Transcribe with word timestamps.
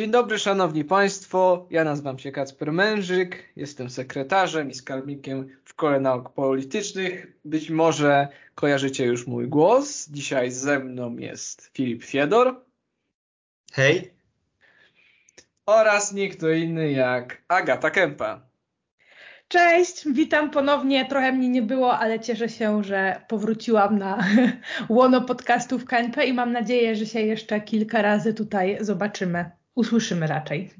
Dzień 0.00 0.10
dobry 0.10 0.38
Szanowni 0.38 0.84
Państwo, 0.84 1.66
ja 1.70 1.84
nazywam 1.84 2.18
się 2.18 2.32
Kacper 2.32 2.72
Mężyk, 2.72 3.52
jestem 3.56 3.90
sekretarzem 3.90 4.70
i 4.70 4.74
skarbnikiem 4.74 5.48
w 5.64 5.70
Szkole 5.70 6.00
Nauk 6.00 6.32
Politycznych. 6.32 7.26
Być 7.44 7.70
może 7.70 8.28
kojarzycie 8.54 9.04
już 9.04 9.26
mój 9.26 9.48
głos. 9.48 10.08
Dzisiaj 10.08 10.50
ze 10.50 10.78
mną 10.78 11.16
jest 11.16 11.70
Filip 11.74 12.04
Fiedor. 12.04 12.64
Hej. 13.72 14.14
Oraz 15.66 16.12
nie 16.12 16.28
kto 16.28 16.50
inny 16.50 16.92
jak 16.92 17.42
Agata 17.48 17.90
Kępa. 17.90 18.40
Cześć, 19.48 20.08
witam 20.12 20.50
ponownie. 20.50 21.06
Trochę 21.08 21.32
mnie 21.32 21.48
nie 21.48 21.62
było, 21.62 21.98
ale 21.98 22.20
cieszę 22.20 22.48
się, 22.48 22.84
że 22.84 23.22
powróciłam 23.28 23.98
na 23.98 24.24
łono 24.88 25.20
podcastów 25.20 25.84
KNP 25.84 26.26
i 26.26 26.32
mam 26.32 26.52
nadzieję, 26.52 26.96
że 26.96 27.06
się 27.06 27.20
jeszcze 27.20 27.60
kilka 27.60 28.02
razy 28.02 28.34
tutaj 28.34 28.78
zobaczymy 28.80 29.59
usłyszymy 29.74 30.26
raczej. 30.26 30.70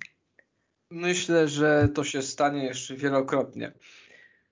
Myślę, 0.91 1.49
że 1.49 1.89
to 1.95 2.05
się 2.05 2.23
stanie 2.23 2.65
jeszcze 2.65 2.97
wielokrotnie. 2.97 3.73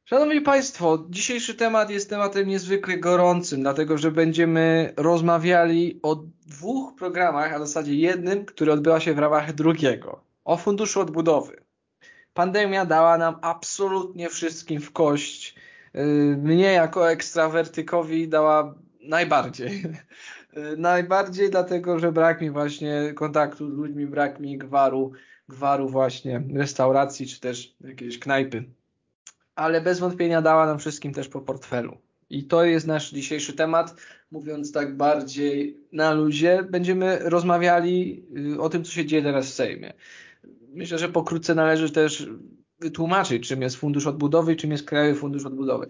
Szanowni 0.04 0.40
Państwo, 0.40 1.06
dzisiejszy 1.10 1.54
temat 1.54 1.90
jest 1.90 2.10
tematem 2.10 2.48
niezwykle 2.48 2.98
gorącym, 2.98 3.60
dlatego 3.60 3.98
że 3.98 4.10
będziemy 4.10 4.92
rozmawiali 4.96 6.00
o 6.02 6.24
dwóch 6.46 6.94
programach, 6.94 7.52
a 7.52 7.56
w 7.58 7.66
zasadzie 7.66 7.94
jednym, 7.94 8.44
który 8.44 8.72
odbywa 8.72 9.00
się 9.00 9.14
w 9.14 9.18
ramach 9.18 9.52
drugiego. 9.52 10.24
O 10.44 10.56
Funduszu 10.56 11.00
Odbudowy. 11.00 11.64
Pandemia 12.34 12.84
dała 12.84 13.18
nam 13.18 13.38
absolutnie 13.42 14.28
wszystkim 14.28 14.80
w 14.80 14.92
kość. 14.92 15.54
Yy, 15.94 16.02
mnie 16.36 16.72
jako 16.72 17.10
ekstrawertykowi 17.10 18.28
dała 18.28 18.74
najbardziej. 19.00 19.82
Y, 20.56 20.76
najbardziej 20.76 21.50
dlatego, 21.50 21.98
że 21.98 22.12
brak 22.12 22.40
mi 22.40 22.50
właśnie 22.50 23.12
kontaktu 23.14 23.70
z 23.70 23.74
ludźmi, 23.74 24.06
brak 24.06 24.40
mi 24.40 24.58
gwaru, 24.58 25.12
gwaru 25.48 25.88
właśnie 25.88 26.42
restauracji 26.54 27.26
czy 27.26 27.40
też 27.40 27.76
jakiejś 27.80 28.18
knajpy. 28.18 28.64
Ale 29.54 29.80
bez 29.80 29.98
wątpienia 29.98 30.42
dała 30.42 30.66
nam 30.66 30.78
wszystkim 30.78 31.12
też 31.14 31.28
po 31.28 31.40
portfelu. 31.40 31.98
I 32.30 32.44
to 32.44 32.64
jest 32.64 32.86
nasz 32.86 33.10
dzisiejszy 33.10 33.52
temat. 33.52 33.94
Mówiąc 34.30 34.72
tak 34.72 34.96
bardziej 34.96 35.80
na 35.92 36.12
luzie, 36.12 36.66
będziemy 36.70 37.18
rozmawiali 37.18 38.26
y, 38.54 38.60
o 38.60 38.68
tym, 38.68 38.84
co 38.84 38.92
się 38.92 39.06
dzieje 39.06 39.22
teraz 39.22 39.46
w 39.46 39.54
Sejmie. 39.54 39.92
Myślę, 40.74 40.98
że 40.98 41.08
pokrótce 41.08 41.54
należy 41.54 41.90
też 41.90 42.28
wytłumaczyć, 42.80 43.48
czym 43.48 43.62
jest 43.62 43.76
Fundusz 43.76 44.06
Odbudowy 44.06 44.52
i 44.52 44.56
czym 44.56 44.70
jest 44.70 44.86
Krajowy 44.86 45.20
Fundusz 45.20 45.46
Odbudowy. 45.46 45.88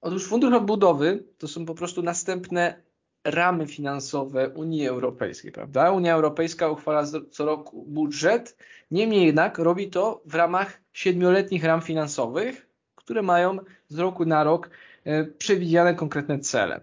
Otóż 0.00 0.26
Fundusz 0.26 0.54
Odbudowy 0.54 1.24
to 1.38 1.48
są 1.48 1.64
po 1.66 1.74
prostu 1.74 2.02
następne 2.02 2.82
ramy 3.24 3.66
finansowe 3.66 4.48
Unii 4.48 4.86
Europejskiej, 4.86 5.52
prawda? 5.52 5.90
Unia 5.90 6.14
Europejska 6.14 6.68
uchwala 6.68 7.04
co 7.30 7.44
roku 7.44 7.84
budżet, 7.88 8.56
niemniej 8.90 9.26
jednak 9.26 9.58
robi 9.58 9.90
to 9.90 10.22
w 10.26 10.34
ramach 10.34 10.80
siedmioletnich 10.92 11.64
ram 11.64 11.82
finansowych, 11.82 12.66
które 12.94 13.22
mają 13.22 13.58
z 13.88 13.98
roku 13.98 14.24
na 14.24 14.44
rok 14.44 14.70
e, 15.04 15.24
przewidziane 15.24 15.94
konkretne 15.94 16.38
cele. 16.38 16.80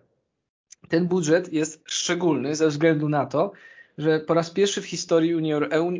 Ten 0.89 1.07
budżet 1.07 1.53
jest 1.53 1.83
szczególny 1.85 2.55
ze 2.55 2.67
względu 2.67 3.09
na 3.09 3.25
to, 3.25 3.51
że 3.97 4.19
po 4.19 4.33
raz 4.33 4.51
pierwszy 4.51 4.81
w 4.81 4.85
historii 4.85 5.35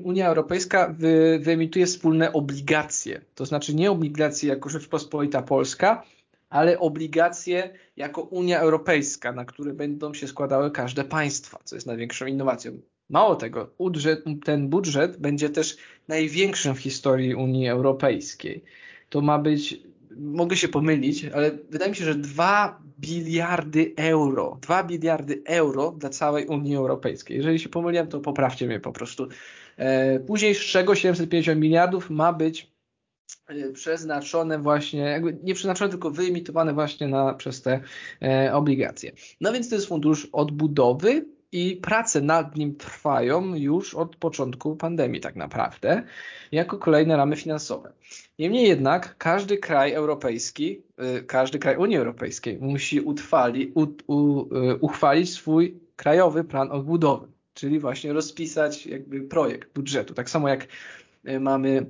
Unia 0.04 0.28
Europejska 0.28 0.96
wyemituje 1.40 1.86
wspólne 1.86 2.34
obligacje. 2.34 3.22
To 3.36 3.46
znaczy 3.46 3.76
nie 3.76 3.92
obligacje 3.92 4.50
jako 4.50 4.70
Rzeczpospolita 4.70 5.42
Polska, 5.42 6.04
ale 6.50 6.80
obligacje 6.80 7.74
jako 7.98 8.22
Unia 8.22 8.60
Europejska, 8.60 9.32
na 9.32 9.46
które 9.46 9.74
będą 9.74 10.14
się 10.14 10.28
składały 10.28 10.72
każde 10.72 11.04
państwa, 11.04 11.60
co 11.64 11.76
jest 11.76 11.88
największą 11.88 12.26
innowacją. 12.26 12.80
Mało 13.10 13.36
tego, 13.36 13.70
budżet, 13.78 14.24
ten 14.46 14.70
budżet 14.70 15.18
będzie 15.18 15.50
też 15.50 15.78
największym 16.08 16.76
w 16.76 16.80
historii 16.80 17.36
Unii 17.36 17.68
Europejskiej. 17.68 18.64
To 19.10 19.22
ma 19.22 19.40
być, 19.40 19.80
mogę 20.18 20.58
się 20.58 20.68
pomylić, 20.68 21.26
ale 21.26 21.52
wydaje 21.70 21.92
mi 21.92 21.98
się, 21.98 22.06
że 22.06 22.16
2 22.16 22.82
biliardy 23.00 23.94
euro, 23.98 24.58
2 24.62 24.84
biliardy 24.84 25.42
euro 25.46 25.92
dla 25.92 26.10
całej 26.10 26.46
Unii 26.46 26.76
Europejskiej. 26.76 27.38
Jeżeli 27.38 27.60
się 27.60 27.70
pomyliłem, 27.70 28.08
to 28.08 28.20
poprawcie 28.20 28.68
mnie 28.68 28.80
po 28.80 28.92
prostu. 28.92 29.28
E, 29.78 30.20
później 30.20 30.56
z 30.56 30.60
czego 30.60 30.96
750 30.96 31.62
miliardów 31.62 32.10
ma 32.10 32.34
być 32.34 32.72
przeznaczone 33.74 34.60
właśnie, 34.60 35.00
jakby 35.00 35.38
nie 35.44 35.54
przeznaczone, 35.54 35.90
tylko 35.90 36.12
wyemitowane 36.12 36.74
właśnie 36.74 37.08
na, 37.08 37.34
przez 37.34 37.62
te 37.62 37.82
e, 38.22 38.54
obligacje. 38.54 39.12
No 39.42 39.54
więc 39.54 39.70
to 39.70 39.76
jest 39.76 39.88
fundusz 39.88 40.28
odbudowy 40.32 41.26
i 41.52 41.76
prace 41.76 42.22
nad 42.22 42.56
nim 42.56 42.76
trwają 42.76 43.56
już 43.56 43.96
od 43.96 44.16
początku 44.16 44.76
pandemii 44.76 45.22
tak 45.22 45.36
naprawdę, 45.36 46.04
jako 46.52 46.78
kolejne 46.78 47.18
ramy 47.18 47.36
finansowe. 47.36 47.94
Niemniej 48.40 48.68
jednak 48.68 49.16
każdy 49.18 49.58
kraj 49.58 49.94
europejski, 49.94 50.82
y, 51.20 51.24
każdy 51.24 51.60
kraj 51.60 51.78
Unii 51.78 51.98
Europejskiej 51.98 52.58
musi 52.62 53.02
u, 53.02 53.16
u, 54.08 54.42
y, 54.56 54.76
uchwalić 54.76 55.30
swój 55.30 55.80
krajowy 55.96 56.44
plan 56.44 56.72
odbudowy, 56.72 57.28
czyli 57.54 57.80
właśnie 57.80 58.14
rozpisać 58.14 58.86
jakby 58.88 59.22
projekt 59.22 59.74
budżetu. 59.74 60.14
Tak 60.14 60.30
samo 60.30 60.50
jak 60.50 60.68
mamy 61.40 61.86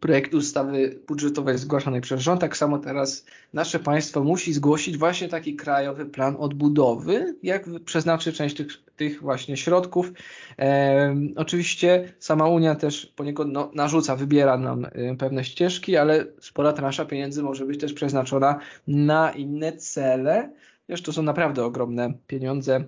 projekt 0.00 0.34
ustawy 0.34 1.00
budżetowej 1.08 1.58
zgłaszanej 1.58 2.00
przez 2.00 2.20
rząd. 2.20 2.40
Tak 2.40 2.56
samo 2.56 2.78
teraz 2.78 3.26
nasze 3.52 3.78
państwo 3.78 4.24
musi 4.24 4.52
zgłosić 4.52 4.98
właśnie 4.98 5.28
taki 5.28 5.56
krajowy 5.56 6.06
plan 6.06 6.36
odbudowy, 6.38 7.36
jak 7.42 7.66
przeznaczyć 7.84 8.36
część 8.36 8.56
tych, 8.56 8.66
tych 8.96 9.22
właśnie 9.22 9.56
środków. 9.56 10.12
E, 10.58 11.16
oczywiście 11.36 12.12
sama 12.18 12.48
Unia 12.48 12.74
też 12.74 13.12
po 13.16 13.24
niego 13.24 13.44
no, 13.44 13.70
narzuca, 13.74 14.16
wybiera 14.16 14.58
nam 14.58 14.84
e, 14.84 15.16
pewne 15.16 15.44
ścieżki, 15.44 15.96
ale 15.96 16.26
spora 16.40 16.72
transza 16.72 17.04
pieniędzy 17.04 17.42
może 17.42 17.66
być 17.66 17.80
też 17.80 17.92
przeznaczona 17.92 18.58
na 18.86 19.30
inne 19.30 19.72
cele. 19.72 20.50
Wiesz, 20.88 21.02
to 21.02 21.12
są 21.12 21.22
naprawdę 21.22 21.64
ogromne 21.64 22.12
pieniądze 22.26 22.84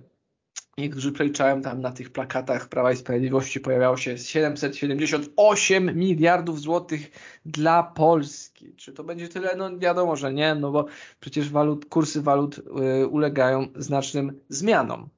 Niektórzy 0.78 1.12
przeliczałem 1.12 1.62
tam 1.62 1.80
na 1.80 1.92
tych 1.92 2.10
plakatach 2.10 2.68
Prawa 2.68 2.92
i 2.92 2.96
Sprawiedliwości 2.96 3.60
pojawiało 3.60 3.96
się 3.96 4.18
778 4.18 5.98
miliardów 5.98 6.60
złotych 6.60 7.10
dla 7.46 7.82
Polski. 7.82 8.74
Czy 8.76 8.92
to 8.92 9.04
będzie 9.04 9.28
tyle? 9.28 9.56
No 9.56 9.78
wiadomo, 9.78 10.16
że 10.16 10.32
nie, 10.32 10.54
no 10.54 10.70
bo 10.70 10.86
przecież 11.20 11.50
walut, 11.50 11.86
kursy 11.86 12.22
walut 12.22 12.58
y, 12.58 13.06
ulegają 13.06 13.66
znacznym 13.76 14.40
zmianom. 14.48 15.08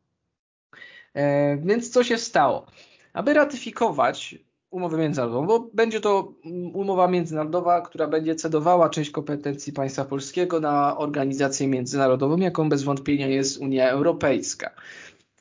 E, 1.14 1.56
więc 1.56 1.90
co 1.90 2.04
się 2.04 2.18
stało? 2.18 2.66
Aby 3.12 3.34
ratyfikować 3.34 4.38
umowę 4.70 4.98
międzynarodową, 4.98 5.46
bo 5.46 5.70
będzie 5.74 6.00
to 6.00 6.34
umowa 6.74 7.08
międzynarodowa, 7.08 7.80
która 7.80 8.06
będzie 8.06 8.34
cedowała 8.34 8.90
część 8.90 9.10
kompetencji 9.10 9.72
państwa 9.72 10.04
polskiego 10.04 10.60
na 10.60 10.98
organizację 10.98 11.68
międzynarodową, 11.68 12.36
jaką 12.36 12.68
bez 12.68 12.82
wątpienia 12.82 13.26
jest 13.26 13.58
Unia 13.58 13.90
Europejska. 13.90 14.70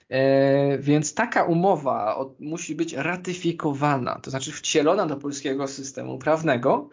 E, 0.10 0.78
więc 0.78 1.14
taka 1.14 1.44
umowa 1.44 2.26
musi 2.40 2.76
być 2.76 2.94
ratyfikowana, 2.94 4.20
to 4.20 4.32
znaczy 4.32 4.52
wcielona 4.52 5.06
do 5.06 5.18
polskiego 5.18 5.68
systemu 5.68 6.18
prawnego. 6.18 6.90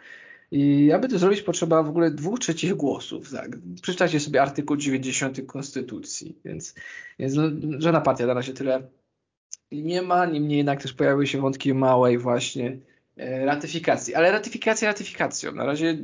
I 0.51 0.93
aby 0.93 1.09
to 1.09 1.19
zrobić, 1.19 1.43
potrzeba 1.43 1.83
w 1.83 1.89
ogóle 1.89 2.11
dwóch 2.11 2.39
trzecich 2.39 2.75
głosów. 2.75 3.31
Tak? 3.31 3.59
Przeczytajcie 3.83 4.21
sobie 4.21 4.43
artykuł 4.43 4.77
90 4.77 5.47
Konstytucji, 5.47 6.39
więc, 6.45 6.75
więc 7.19 7.35
żadna 7.79 8.01
partia 8.01 8.27
na 8.27 8.35
razie 8.35 8.53
tyle 8.53 8.83
nie 9.73 10.03
ma. 10.03 10.27
Niemniej 10.27 10.59
jednak 10.59 10.83
też 10.83 10.93
pojawiły 10.93 11.27
się 11.27 11.41
wątki 11.41 11.75
małej 11.75 12.19
właśnie 12.19 12.79
e, 13.17 13.45
ratyfikacji. 13.45 14.15
Ale 14.15 14.33
ratyfikacja 14.33 14.89
ratyfikacją. 14.89 15.53
Na 15.53 15.65
razie 15.65 15.99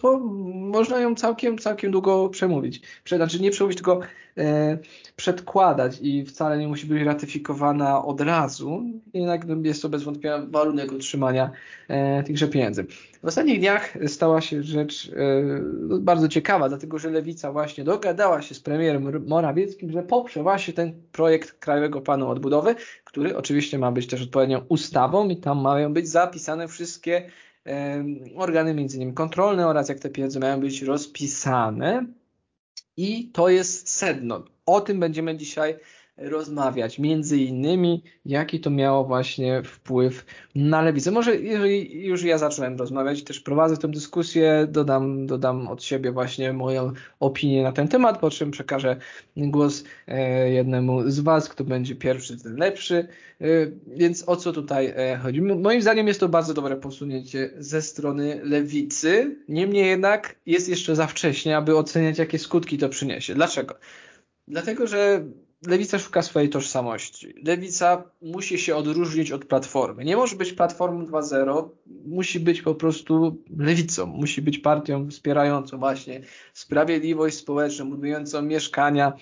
to 0.00 0.18
można 0.54 1.00
ją 1.00 1.14
całkiem, 1.14 1.58
całkiem 1.58 1.90
długo 1.90 2.28
przemówić. 2.28 2.80
Znaczy 3.06 3.40
nie 3.40 3.50
przemówić, 3.50 3.78
tylko 3.78 4.00
e, 4.38 4.78
przedkładać 5.16 5.98
i 6.02 6.24
wcale 6.24 6.58
nie 6.58 6.68
musi 6.68 6.86
być 6.86 7.02
ratyfikowana 7.02 8.04
od 8.04 8.20
razu. 8.20 8.82
Jednak 9.14 9.42
jest 9.62 9.82
to 9.82 9.88
bez 9.88 10.02
wątpienia 10.02 10.38
warunek 10.48 10.92
utrzymania 10.92 11.50
e, 11.88 12.22
tychże 12.22 12.48
pieniędzy. 12.48 12.86
W 13.22 13.28
ostatnich 13.28 13.60
dniach 13.60 13.98
stała 14.06 14.40
się 14.40 14.62
rzecz 14.62 15.12
e, 15.16 15.42
no, 15.80 15.98
bardzo 15.98 16.28
ciekawa, 16.28 16.68
dlatego 16.68 16.98
że 16.98 17.10
Lewica 17.10 17.52
właśnie 17.52 17.84
dogadała 17.84 18.42
się 18.42 18.54
z 18.54 18.60
premierem 18.60 19.26
Morawieckim, 19.26 19.92
że 19.92 20.02
poprze 20.02 20.42
właśnie 20.42 20.74
ten 20.74 20.92
projekt 21.12 21.52
Krajowego 21.52 22.00
Planu 22.00 22.28
Odbudowy, 22.28 22.74
który 23.04 23.36
oczywiście 23.36 23.78
ma 23.78 23.92
być 23.92 24.06
też 24.06 24.22
odpowiednią 24.22 24.60
ustawą 24.68 25.28
i 25.28 25.36
tam 25.36 25.60
mają 25.60 25.92
być 25.92 26.08
zapisane 26.08 26.68
wszystkie 26.68 27.30
organy 28.36 28.74
między 28.74 28.96
innymi 28.96 29.14
kontrolne 29.14 29.66
oraz 29.66 29.88
jak 29.88 29.98
te 29.98 30.10
pieniądze 30.10 30.40
mają 30.40 30.60
być 30.60 30.82
rozpisane. 30.82 32.06
I 32.96 33.30
to 33.32 33.48
jest 33.48 33.88
sedno. 33.88 34.44
O 34.66 34.80
tym 34.80 35.00
będziemy 35.00 35.36
dzisiaj 35.36 35.76
rozmawiać. 36.16 36.98
Między 36.98 37.38
innymi, 37.38 38.02
jaki 38.24 38.60
to 38.60 38.70
miało 38.70 39.04
właśnie 39.04 39.62
wpływ 39.62 40.24
na 40.54 40.82
lewicę. 40.82 41.10
Może 41.10 41.36
jeżeli 41.36 42.06
już 42.06 42.22
ja 42.22 42.38
zacząłem 42.38 42.76
rozmawiać, 42.76 43.24
też 43.24 43.40
prowadzę 43.40 43.76
tę 43.76 43.88
dyskusję, 43.88 44.66
dodam, 44.70 45.26
dodam 45.26 45.68
od 45.68 45.84
siebie 45.84 46.12
właśnie 46.12 46.52
moją 46.52 46.92
opinię 47.20 47.62
na 47.62 47.72
ten 47.72 47.88
temat, 47.88 48.18
po 48.18 48.30
czym 48.30 48.50
przekażę 48.50 48.96
głos 49.36 49.84
e, 50.06 50.50
jednemu 50.50 51.10
z 51.10 51.20
Was, 51.20 51.48
kto 51.48 51.64
będzie 51.64 51.94
pierwszy, 51.94 52.42
ten 52.42 52.56
lepszy. 52.56 53.08
E, 53.40 53.46
więc 53.86 54.28
o 54.28 54.36
co 54.36 54.52
tutaj 54.52 54.86
e, 54.96 55.18
chodzi? 55.22 55.42
Moim 55.42 55.82
zdaniem 55.82 56.08
jest 56.08 56.20
to 56.20 56.28
bardzo 56.28 56.54
dobre 56.54 56.76
posunięcie 56.76 57.50
ze 57.58 57.82
strony 57.82 58.40
lewicy. 58.42 59.36
Niemniej 59.48 59.86
jednak 59.86 60.36
jest 60.46 60.68
jeszcze 60.68 60.96
za 60.96 61.06
wcześnie, 61.06 61.56
aby 61.56 61.76
oceniać, 61.76 62.18
jakie 62.18 62.38
skutki 62.38 62.78
to 62.78 62.88
przyniesie. 62.88 63.34
Dlaczego? 63.34 63.74
Dlatego, 64.48 64.86
że 64.86 65.24
lewica 65.66 65.98
szuka 65.98 66.22
swojej 66.22 66.48
tożsamości. 66.48 67.34
Lewica 67.44 68.02
musi 68.22 68.58
się 68.58 68.76
odróżnić 68.76 69.32
od 69.32 69.44
platformy. 69.44 70.04
Nie 70.04 70.16
może 70.16 70.36
być 70.36 70.52
platformą 70.52 71.04
2.0, 71.04 71.68
musi 72.06 72.40
być 72.40 72.62
po 72.62 72.74
prostu 72.74 73.42
lewicą, 73.58 74.06
musi 74.06 74.42
być 74.42 74.58
partią 74.58 75.10
wspierającą 75.10 75.78
właśnie 75.78 76.20
sprawiedliwość 76.54 77.36
społeczną, 77.36 77.90
budującą 77.90 78.42
mieszkania 78.42 79.12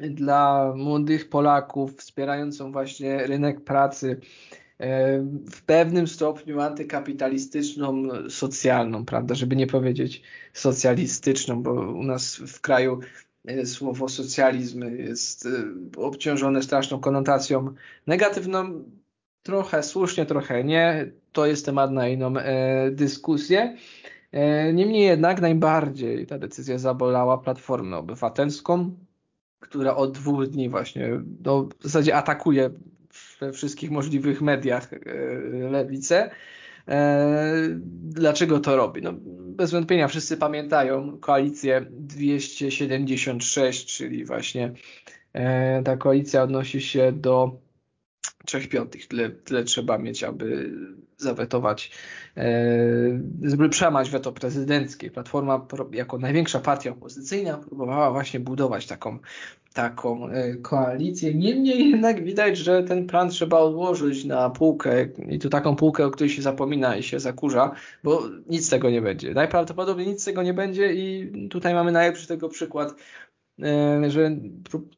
dla 0.00 0.72
młodych 0.76 1.28
Polaków, 1.28 1.96
wspierającą 1.96 2.72
właśnie 2.72 3.26
rynek 3.26 3.60
pracy 3.60 4.20
e, 4.78 5.18
w 5.50 5.62
pewnym 5.62 6.08
stopniu 6.08 6.60
antykapitalistyczną, 6.60 8.08
socjalną, 8.28 9.04
prawda, 9.04 9.34
żeby 9.34 9.56
nie 9.56 9.66
powiedzieć 9.66 10.22
socjalistyczną, 10.52 11.62
bo 11.62 11.72
u 11.72 12.02
nas 12.02 12.36
w 12.36 12.60
kraju 12.60 13.00
słowo 13.64 14.08
socjalizm 14.08 14.96
jest 14.96 15.46
e, 15.46 15.50
obciążone 16.00 16.62
straszną 16.62 17.00
konotacją 17.00 17.74
negatywną. 18.06 18.84
Trochę 19.42 19.82
słusznie, 19.82 20.26
trochę 20.26 20.64
nie. 20.64 21.10
To 21.32 21.46
jest 21.46 21.66
temat 21.66 21.90
na 21.90 22.08
inną 22.08 22.36
e, 22.36 22.90
dyskusję. 22.90 23.76
E, 24.32 24.72
niemniej 24.72 25.04
jednak 25.04 25.40
najbardziej 25.40 26.26
ta 26.26 26.38
decyzja 26.38 26.78
zabolała 26.78 27.38
Platformę 27.38 27.96
Obywatelską, 27.96 28.96
która 29.60 29.96
od 29.96 30.12
dwóch 30.12 30.46
dni 30.46 30.68
właśnie 30.68 31.10
no, 31.44 31.68
w 31.78 31.82
zasadzie 31.82 32.16
atakuje 32.16 32.70
we 33.40 33.52
wszystkich 33.52 33.90
możliwych 33.90 34.42
mediach 34.42 34.92
e, 34.92 34.98
lewicę. 35.70 36.30
E, 36.88 37.78
dlaczego 38.02 38.60
to 38.60 38.76
robi? 38.76 39.02
No, 39.02 39.12
bez 39.58 39.70
wątpienia 39.70 40.08
wszyscy 40.08 40.36
pamiętają 40.36 41.18
koalicję 41.18 41.86
276, 41.90 43.96
czyli 43.96 44.24
właśnie 44.24 44.72
e, 45.32 45.82
ta 45.82 45.96
koalicja 45.96 46.42
odnosi 46.42 46.80
się 46.80 47.12
do 47.12 47.60
trzech 48.48 48.68
piątych. 48.68 49.08
Tyle, 49.08 49.30
tyle 49.30 49.64
trzeba 49.64 49.98
mieć, 49.98 50.24
aby 50.24 50.70
zawetować, 51.16 51.90
żeby 53.42 53.68
przełamać 53.68 54.10
weto 54.10 54.32
prezydenckie. 54.32 55.10
Platforma 55.10 55.66
jako 55.92 56.18
największa 56.18 56.60
partia 56.60 56.90
opozycyjna 56.90 57.58
próbowała 57.58 58.10
właśnie 58.10 58.40
budować 58.40 58.86
taką 58.86 59.18
taką 59.74 60.28
e, 60.28 60.54
koalicję. 60.54 61.34
Niemniej 61.34 61.90
jednak 61.90 62.24
widać, 62.24 62.58
że 62.58 62.82
ten 62.82 63.06
plan 63.06 63.28
trzeba 63.28 63.58
odłożyć 63.58 64.24
na 64.24 64.50
półkę 64.50 65.08
i 65.28 65.38
to 65.38 65.48
taką 65.48 65.76
półkę, 65.76 66.06
o 66.06 66.10
której 66.10 66.30
się 66.30 66.42
zapomina 66.42 66.96
i 66.96 67.02
się 67.02 67.20
zakurza, 67.20 67.70
bo 68.04 68.22
nic 68.48 68.66
z 68.66 68.70
tego 68.70 68.90
nie 68.90 69.02
będzie. 69.02 69.34
Najprawdopodobniej 69.34 70.08
nic 70.08 70.22
z 70.22 70.24
tego 70.24 70.42
nie 70.42 70.54
będzie 70.54 70.92
i 70.94 71.32
tutaj 71.48 71.74
mamy 71.74 71.92
najlepszy 71.92 72.28
tego 72.28 72.48
przykład, 72.48 72.90
e, 72.90 72.94
że 74.08 74.36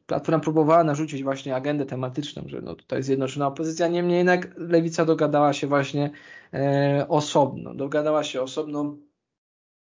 Platforma 0.06 0.40
próbowała 0.40 0.84
narzucić 0.84 1.22
właśnie 1.22 1.56
agendę 1.56 1.86
tematyczną, 1.86 2.42
że 2.46 2.60
no 2.60 2.74
tutaj 2.74 3.02
zjednoczona 3.02 3.46
opozycja, 3.46 3.88
niemniej 3.88 4.18
jednak 4.18 4.54
Lewica 4.56 5.04
dogadała 5.04 5.52
się 5.52 5.66
właśnie 5.66 6.10
e, 6.54 7.06
osobno, 7.08 7.74
dogadała 7.74 8.24
się 8.24 8.42
osobno 8.42 8.96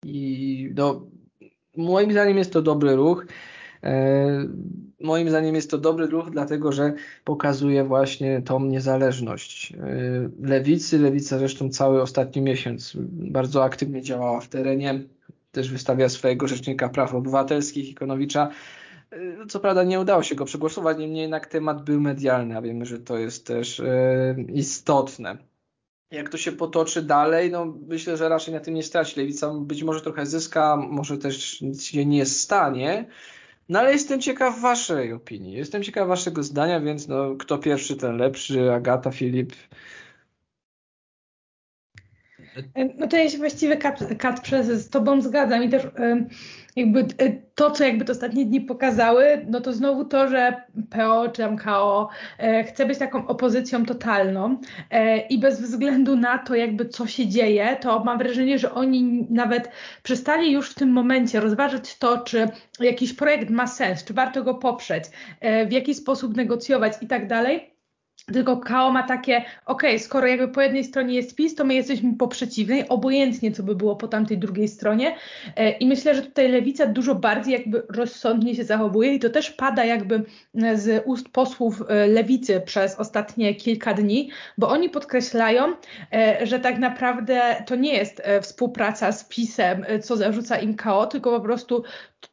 i 0.05 0.73
no, 0.77 1.07
moim 1.77 2.11
zdaniem 2.11 2.39
jest 2.39 2.53
to 2.53 2.63
dobry 2.63 2.97
ruch. 2.97 3.27
E, 3.83 4.47
moim 5.01 5.29
zdaniem 5.29 5.55
jest 5.55 5.71
to 5.71 5.79
dobry 5.79 6.07
ruch, 6.07 6.31
dlatego 6.31 6.73
że 6.73 6.93
pokazuje 7.25 7.85
właśnie 7.85 8.43
tą 8.43 8.61
niezależność 8.61 9.73
e, 9.73 9.77
lewicy. 10.41 10.99
Lewica 10.99 11.39
zresztą 11.39 11.71
cały 11.71 12.03
ostatni 12.03 12.43
miesiąc 12.43 12.97
bardzo 13.11 13.65
aktywnie 13.65 14.03
działała 14.03 14.41
w 14.41 14.49
terenie, 14.49 15.05
też 15.53 15.71
wystawia 15.71 16.09
swojego 16.09 16.49
rzecznika 16.49 16.89
praw 16.89 17.15
obywatelskich, 17.15 17.89
Ikonowicza. 17.89 18.51
E, 19.11 19.47
co 19.47 19.61
prawda 19.61 19.85
nie 19.85 20.01
udało 20.01 20.23
się 20.23 20.35
go 20.35 20.45
przegłosować, 20.45 20.99
niemniej 20.99 21.23
jednak 21.23 21.47
temat 21.47 21.85
był 21.85 22.01
medialny, 22.01 22.57
a 22.57 22.63
wiemy, 22.63 22.87
że 22.87 22.99
to 22.99 23.19
jest 23.19 23.47
też 23.47 23.83
istotne. 24.49 25.39
Jak 26.11 26.29
to 26.29 26.39
się 26.39 26.53
potoczy 26.53 27.03
dalej, 27.03 27.51
no 27.51 27.75
myślę, 27.89 28.17
że 28.17 28.29
raczej 28.29 28.55
na 28.55 28.61
tym 28.61 28.75
nie 28.75 28.83
straci. 28.83 29.21
Lewica 29.21 29.55
być 29.55 29.83
może 29.83 30.01
trochę 30.01 30.27
zyska, 30.27 30.77
może 30.77 31.19
też 31.19 31.61
nic 31.61 31.85
się 31.85 32.07
nie 32.07 32.27
stanie, 32.27 33.07
no 33.71 33.79
ale 33.79 33.93
jestem 33.93 34.21
ciekaw 34.21 34.61
waszej 34.61 35.13
opinii, 35.13 35.53
jestem 35.53 35.83
ciekaw 35.83 36.09
waszego 36.09 36.43
zdania, 36.43 36.81
więc 36.81 37.09
no, 37.09 37.37
kto 37.39 37.59
pierwszy, 37.59 37.97
ten 37.97 38.17
lepszy, 38.17 38.73
Agata, 38.73 39.11
Filip. 39.11 39.53
No 42.99 43.07
to 43.07 43.17
ja 43.17 43.31
się 43.31 43.39
właściwie 43.39 43.77
kat, 43.77 44.01
kat 44.19 44.41
przez 44.41 44.67
z 44.67 44.91
tobą 44.91 45.21
zgadzam 45.21 45.65
i 45.65 45.69
też 45.69 45.87
jakby 46.77 47.01
e, 47.01 47.33
to, 47.55 47.71
co 47.71 47.85
jakby 47.85 48.05
te 48.05 48.13
ostatnie 48.13 48.47
dni 48.47 48.61
pokazały, 48.61 49.47
no 49.49 49.61
to 49.61 49.73
znowu 49.73 50.05
to, 50.05 50.29
że 50.29 50.63
PO 50.91 51.29
czy 51.29 51.51
MKO 51.51 52.09
e, 52.39 52.65
chce 52.65 52.87
być 52.87 52.99
taką 52.99 53.27
opozycją 53.27 53.87
totalną 53.87 54.61
e, 54.91 55.19
i 55.19 55.39
bez 55.39 55.61
względu 55.61 56.17
na 56.17 56.39
to 56.39 56.55
jakby 56.55 56.89
co 56.89 57.07
się 57.07 57.29
dzieje, 57.29 57.77
to 57.81 58.05
mam 58.05 58.19
wrażenie, 58.19 58.59
że 58.59 58.75
oni 58.75 59.27
nawet 59.31 59.71
przestali 60.03 60.53
już 60.53 60.71
w 60.71 60.75
tym 60.75 60.93
momencie 60.93 61.41
rozważać 61.41 61.99
to, 61.99 62.19
czy 62.19 62.49
jakiś 62.81 63.13
projekt 63.13 63.51
ma 63.51 63.67
sens, 63.67 64.05
czy 64.05 64.15
warto 64.15 64.45
go 64.45 64.55
poprzeć, 64.55 65.05
w 65.69 65.73
jaki 65.73 65.95
sposób 65.95 66.37
negocjować 66.37 66.93
i 67.01 67.07
tak 67.07 67.27
dalej 67.27 67.75
tylko 68.33 68.57
KO 68.57 68.93
ma 68.93 69.03
takie, 69.03 69.45
ok, 69.67 69.83
skoro 69.99 70.27
jakby 70.27 70.49
po 70.49 70.61
jednej 70.61 70.85
stronie 70.85 71.15
jest 71.15 71.37
PiS, 71.37 71.55
to 71.55 71.65
my 71.65 71.75
jesteśmy 71.75 72.17
po 72.17 72.29
przeciwnej, 72.29 72.89
obojętnie 72.89 73.53
co 73.53 73.63
by 73.63 73.75
było 73.75 73.97
po 73.97 74.09
tamtej 74.09 74.39
drugiej 74.39 74.69
stronie. 74.69 75.17
E, 75.57 75.71
I 75.71 75.87
myślę, 75.87 76.15
że 76.15 76.23
tutaj 76.23 76.49
lewica 76.49 76.87
dużo 76.87 77.15
bardziej 77.15 77.53
jakby 77.53 77.83
rozsądnie 77.89 78.55
się 78.55 78.65
zachowuje 78.65 79.15
i 79.15 79.19
to 79.19 79.31
też 79.31 79.51
pada 79.51 79.85
jakby 79.85 80.25
e, 80.55 80.77
z 80.77 81.03
ust 81.07 81.29
posłów 81.29 81.83
e, 81.89 82.07
lewicy 82.07 82.61
przez 82.61 82.97
ostatnie 82.97 83.55
kilka 83.55 83.95
dni, 83.95 84.31
bo 84.59 84.69
oni 84.69 84.91
podkreślają, 84.91 85.75
że 86.43 86.61
tak 86.61 86.79
naprawdę 86.79 87.65
to 87.67 87.77
nie 87.77 87.93
jest 87.93 88.23
współpraca 88.43 89.13
z 89.13 89.25
PiSem, 89.25 89.85
co 90.03 90.17
zarzuca 90.17 90.59
im 90.59 90.77
KO, 90.77 91.07
tylko 91.07 91.31
po 91.31 91.41
prostu 91.41 91.85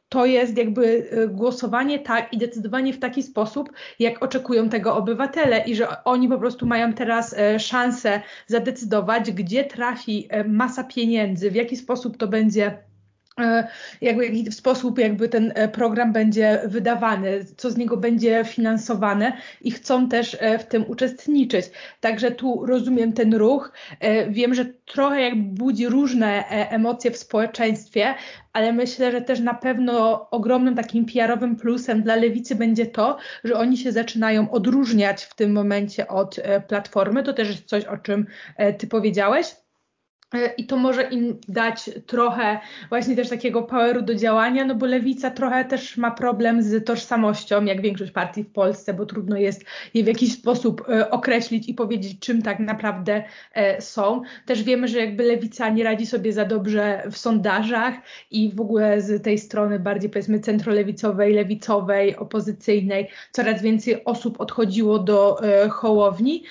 to 0.08 0.26
jest 0.26 0.56
jakby 0.56 1.10
e, 1.10 1.28
głosowanie 1.28 1.98
tak 1.98 2.32
i 2.32 2.38
decydowanie 2.38 2.92
w 2.92 2.98
taki 2.98 3.22
sposób, 3.22 3.72
jak 3.98 4.22
oczekują 4.22 4.68
tego 4.68 4.96
obywatele 4.96 5.64
i 5.64 5.74
że 5.74 6.04
oni 6.04 6.28
po 6.28 6.38
prostu 6.38 6.66
mają 6.66 6.92
teraz 6.92 7.34
e, 7.38 7.60
szansę 7.60 8.22
zadecydować, 8.46 9.32
gdzie 9.32 9.64
trafi 9.64 10.26
e, 10.30 10.44
masa 10.44 10.84
pieniędzy, 10.84 11.50
w 11.50 11.54
jaki 11.54 11.76
sposób 11.76 12.16
to 12.16 12.28
będzie 12.28 12.78
jakby, 14.00 14.50
w 14.50 14.54
sposób 14.54 14.98
jakby 14.98 15.28
ten 15.28 15.52
e, 15.54 15.68
program 15.68 16.12
będzie 16.12 16.60
wydawany, 16.64 17.44
co 17.56 17.70
z 17.70 17.76
niego 17.76 17.96
będzie 17.96 18.44
finansowane 18.44 19.32
i 19.60 19.70
chcą 19.70 20.08
też 20.08 20.36
e, 20.40 20.58
w 20.58 20.66
tym 20.66 20.84
uczestniczyć. 20.88 21.66
Także 22.00 22.30
tu 22.30 22.66
rozumiem 22.66 23.12
ten 23.12 23.34
ruch. 23.34 23.72
Wiem, 24.28 24.54
że 24.54 24.64
trochę 24.64 25.20
jakby 25.20 25.42
budzi 25.42 25.86
różne 25.86 26.44
emocje 26.48 27.10
w 27.10 27.16
społeczeństwie, 27.16 28.14
ale 28.52 28.72
myślę, 28.72 29.12
że 29.12 29.20
też 29.20 29.40
na 29.40 29.54
pewno 29.54 30.26
ogromnym 30.30 30.74
takim 30.74 31.06
PR-owym 31.06 31.56
plusem 31.56 32.02
dla 32.02 32.16
lewicy 32.16 32.54
będzie 32.54 32.86
to, 32.86 33.18
że 33.44 33.54
oni 33.54 33.76
się 33.76 33.92
zaczynają 33.92 34.50
odróżniać 34.50 35.24
w 35.24 35.34
tym 35.34 35.52
momencie 35.52 36.08
od 36.08 36.36
platformy. 36.68 37.22
To 37.22 37.32
też 37.32 37.48
jest 37.48 37.64
coś, 37.64 37.84
o 37.84 37.98
czym 37.98 38.26
ty 38.78 38.86
powiedziałeś. 38.86 39.46
E, 40.34 40.54
I 40.58 40.66
to 40.66 40.76
może 40.76 41.02
im 41.02 41.38
dać 41.48 41.90
trochę 42.06 42.60
właśnie 42.88 43.16
też 43.16 43.28
takiego 43.28 43.62
poweru 43.62 44.02
do 44.02 44.14
działania, 44.14 44.64
no 44.64 44.74
bo 44.74 44.86
lewica 44.86 45.30
trochę 45.30 45.64
też 45.64 45.96
ma 45.96 46.10
problem 46.10 46.62
z 46.62 46.86
tożsamością, 46.86 47.64
jak 47.64 47.80
większość 47.80 48.12
partii 48.12 48.44
w 48.44 48.52
Polsce, 48.52 48.94
bo 48.94 49.06
trudno 49.06 49.36
jest 49.36 49.64
je 49.94 50.04
w 50.04 50.06
jakiś 50.06 50.32
sposób 50.32 50.84
e, 50.88 51.10
określić 51.10 51.68
i 51.68 51.74
powiedzieć, 51.74 52.18
czym 52.20 52.42
tak 52.42 52.58
naprawdę 52.58 53.24
e, 53.54 53.80
są. 53.80 54.22
Też 54.46 54.62
wiemy, 54.62 54.88
że 54.88 54.98
jakby 54.98 55.24
lewica 55.24 55.68
nie 55.68 55.84
radzi 55.84 56.06
sobie 56.06 56.32
za 56.32 56.44
dobrze 56.44 57.02
w 57.10 57.18
sondażach 57.18 57.94
i 58.30 58.52
w 58.54 58.60
ogóle 58.60 59.00
z 59.00 59.22
tej 59.22 59.38
strony 59.38 59.78
bardziej 59.78 60.10
powiedzmy 60.10 60.40
centrolewicowej, 60.40 61.34
lewicowej, 61.34 62.16
opozycyjnej, 62.16 63.08
coraz 63.32 63.62
więcej 63.62 64.04
osób 64.04 64.40
odchodziło 64.40 64.98
do 64.98 65.40
Hołowni. 65.70 66.44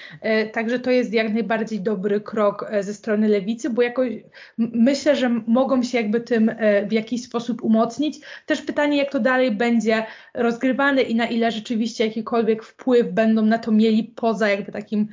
Także 0.54 0.80
to 0.80 0.92
jest 0.92 1.14
jak 1.14 1.34
najbardziej 1.34 1.80
dobry 1.80 2.22
krok 2.22 2.72
ze 2.82 2.94
strony 2.94 3.28
lewicy 3.28 3.67
bo 3.70 3.82
jakoś 3.82 4.14
myślę, 4.58 5.16
że 5.16 5.30
mogą 5.30 5.84
się 5.84 5.98
jakby 5.98 6.22
tym 6.22 6.56
w 6.88 6.92
jakiś 6.92 7.24
sposób 7.24 7.64
umocnić. 7.64 8.20
Też 8.46 8.62
pytanie, 8.62 8.98
jak 8.98 9.12
to 9.12 9.20
dalej 9.20 9.52
będzie 9.52 10.06
rozgrywane 10.34 11.02
i 11.02 11.16
na 11.16 11.26
ile 11.26 11.52
rzeczywiście 11.52 12.08
jakikolwiek 12.08 12.64
wpływ 12.64 13.12
będą 13.12 13.42
na 13.42 13.60
to 13.60 13.72
mieli 13.72 14.04
poza 14.04 14.50
jakby 14.50 14.72
takim 14.72 15.08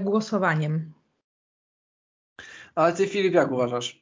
głosowaniem. 0.00 0.92
Ale 2.74 2.92
ty 2.92 3.06
Filip, 3.06 3.34
jak 3.34 3.52
uważasz? 3.52 4.00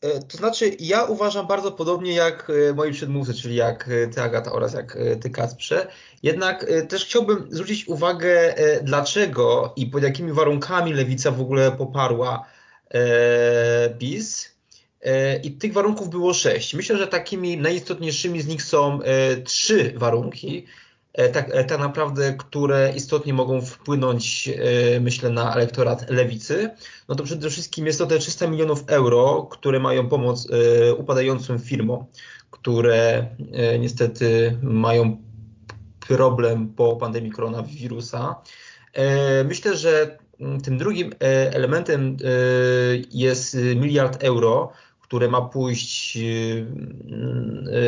E, 0.00 0.20
to 0.20 0.36
znaczy, 0.38 0.76
ja 0.80 1.04
uważam 1.04 1.46
bardzo 1.46 1.72
podobnie 1.72 2.12
jak 2.14 2.50
e, 2.70 2.74
moi 2.74 2.92
przedmówcy, 2.92 3.34
czyli 3.34 3.54
jak 3.54 3.88
e, 3.88 4.06
ty 4.06 4.22
Agata 4.22 4.52
oraz 4.52 4.74
jak 4.74 4.98
ty 5.20 5.30
Kacprze. 5.30 5.86
Jednak 6.22 6.66
też 6.88 7.04
chciałbym 7.04 7.46
zwrócić 7.50 7.88
uwagę, 7.88 8.54
dlaczego 8.82 9.72
i 9.76 9.86
pod 9.86 10.02
jakimi 10.02 10.32
warunkami 10.32 10.92
lewica 10.92 11.30
w 11.30 11.40
ogóle 11.40 11.72
poparła 11.72 12.46
PiS. 13.98 14.56
I 15.42 15.52
tych 15.52 15.72
warunków 15.72 16.10
było 16.10 16.34
sześć. 16.34 16.74
Myślę, 16.74 16.98
że 16.98 17.06
takimi 17.06 17.56
najistotniejszymi 17.56 18.42
z 18.42 18.46
nich 18.46 18.62
są 18.62 18.98
trzy 19.44 19.92
warunki. 19.96 20.66
E, 21.16 21.28
tak, 21.28 21.50
e, 21.52 21.64
tak 21.64 21.80
naprawdę, 21.80 22.34
które 22.34 22.92
istotnie 22.96 23.34
mogą 23.34 23.60
wpłynąć, 23.60 24.48
e, 24.48 25.00
myślę, 25.00 25.30
na 25.30 25.54
elektorat 25.54 26.10
lewicy, 26.10 26.70
no 27.08 27.14
to 27.14 27.24
przede 27.24 27.50
wszystkim 27.50 27.86
jest 27.86 27.98
to 27.98 28.06
te 28.06 28.18
300 28.18 28.46
milionów 28.46 28.84
euro, 28.86 29.48
które 29.50 29.80
mają 29.80 30.08
pomóc 30.08 30.48
upadającym 30.98 31.58
firmom, 31.58 32.04
które 32.50 33.26
niestety 33.78 34.58
mają 34.62 35.22
problem 36.08 36.68
po 36.68 36.96
pandemii 36.96 37.30
koronawirusa. 37.30 38.36
Myślę, 39.44 39.76
że 39.76 40.18
tym 40.64 40.78
drugim 40.78 41.12
elementem 41.52 42.16
jest 43.10 43.56
miliard 43.76 44.24
euro, 44.24 44.72
które 45.00 45.28
ma 45.28 45.42
pójść 45.42 46.16
y, 46.16 46.20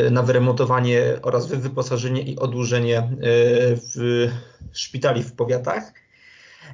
y, 0.07 0.11
na 0.11 0.23
wyremontowanie 0.23 1.03
oraz 1.21 1.47
wyposażenie 1.47 2.21
i 2.21 2.39
odłużenie 2.39 2.99
y, 2.99 3.05
w 3.75 4.27
szpitali 4.71 5.23
w 5.23 5.33
powiatach. 5.33 5.93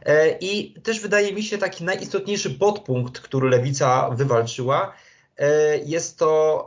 E, 0.05 0.38
I 0.41 0.74
też 0.82 1.00
wydaje 1.00 1.34
mi 1.34 1.44
się 1.44 1.58
taki 1.58 1.84
najistotniejszy 1.84 2.50
podpunkt, 2.50 3.20
który 3.20 3.50
Lewica 3.50 4.10
wywalczyła, 4.10 4.94
e, 5.38 5.77
jest 5.77 6.20
to 6.20 6.65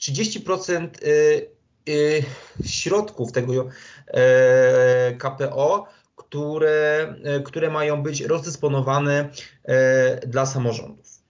30% 0.00 0.86
e, 0.86 1.92
środków 2.66 3.32
tego 3.32 3.68
KPO, 5.18 5.86
które, 6.32 7.14
które 7.44 7.70
mają 7.70 8.02
być 8.02 8.20
rozdysponowane 8.20 9.28
dla 10.26 10.46
samorządów. 10.46 11.22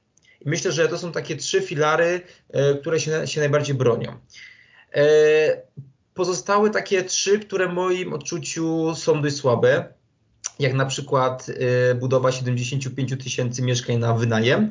Myślę, 0.45 0.73
że 0.73 0.89
to 0.89 0.99
są 0.99 1.13
takie 1.13 1.37
trzy 1.37 1.61
filary, 1.61 2.21
e, 2.51 2.75
które 2.75 3.01
się, 3.01 3.27
się 3.27 3.41
najbardziej 3.41 3.75
bronią. 3.75 4.17
E, 4.95 5.05
pozostałe 6.15 6.71
takie 6.71 7.05
trzy, 7.05 7.39
które 7.39 7.69
w 7.69 7.73
moim 7.73 8.13
odczuciu 8.13 8.95
są 8.95 9.23
dość 9.23 9.37
słabe, 9.37 9.93
jak 10.59 10.75
na 10.75 10.87
przykład 10.87 11.47
e, 11.91 11.95
budowa 11.95 12.33
75 12.33 13.25
tysięcy 13.25 13.63
mieszkań 13.63 13.97
na 13.97 14.15
wynajem. 14.15 14.69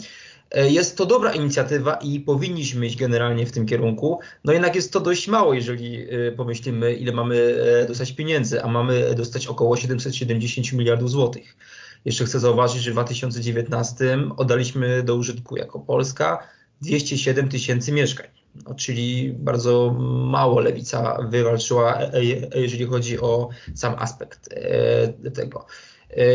Jest 0.55 0.97
to 0.97 1.05
dobra 1.05 1.33
inicjatywa 1.33 1.95
i 1.95 2.19
powinniśmy 2.19 2.85
iść 2.85 2.97
generalnie 2.97 3.45
w 3.45 3.51
tym 3.51 3.65
kierunku. 3.65 4.19
No 4.43 4.53
jednak 4.53 4.75
jest 4.75 4.93
to 4.93 4.99
dość 4.99 5.27
mało, 5.27 5.53
jeżeli 5.53 6.07
pomyślimy, 6.37 6.93
ile 6.93 7.11
mamy 7.11 7.55
dostać 7.87 8.11
pieniędzy, 8.11 8.63
a 8.63 8.67
mamy 8.67 9.15
dostać 9.15 9.47
około 9.47 9.77
770 9.77 10.73
miliardów 10.73 11.09
złotych. 11.11 11.55
Jeszcze 12.05 12.25
chcę 12.25 12.39
zauważyć, 12.39 12.81
że 12.81 12.91
w 12.91 12.93
2019 12.93 14.19
oddaliśmy 14.37 15.03
do 15.03 15.15
użytku 15.15 15.57
jako 15.57 15.79
Polska 15.79 16.47
207 16.81 17.49
tysięcy 17.49 17.91
mieszkań. 17.91 18.27
No, 18.55 18.75
czyli 18.75 19.33
bardzo 19.33 19.93
mało 20.09 20.59
lewica 20.59 21.17
wywalczyła, 21.29 21.99
e, 21.99 22.13
e, 22.13 22.61
jeżeli 22.61 22.85
chodzi 22.85 23.19
o 23.19 23.49
sam 23.75 23.95
aspekt 23.97 24.49
e, 24.53 25.31
tego. 25.31 25.65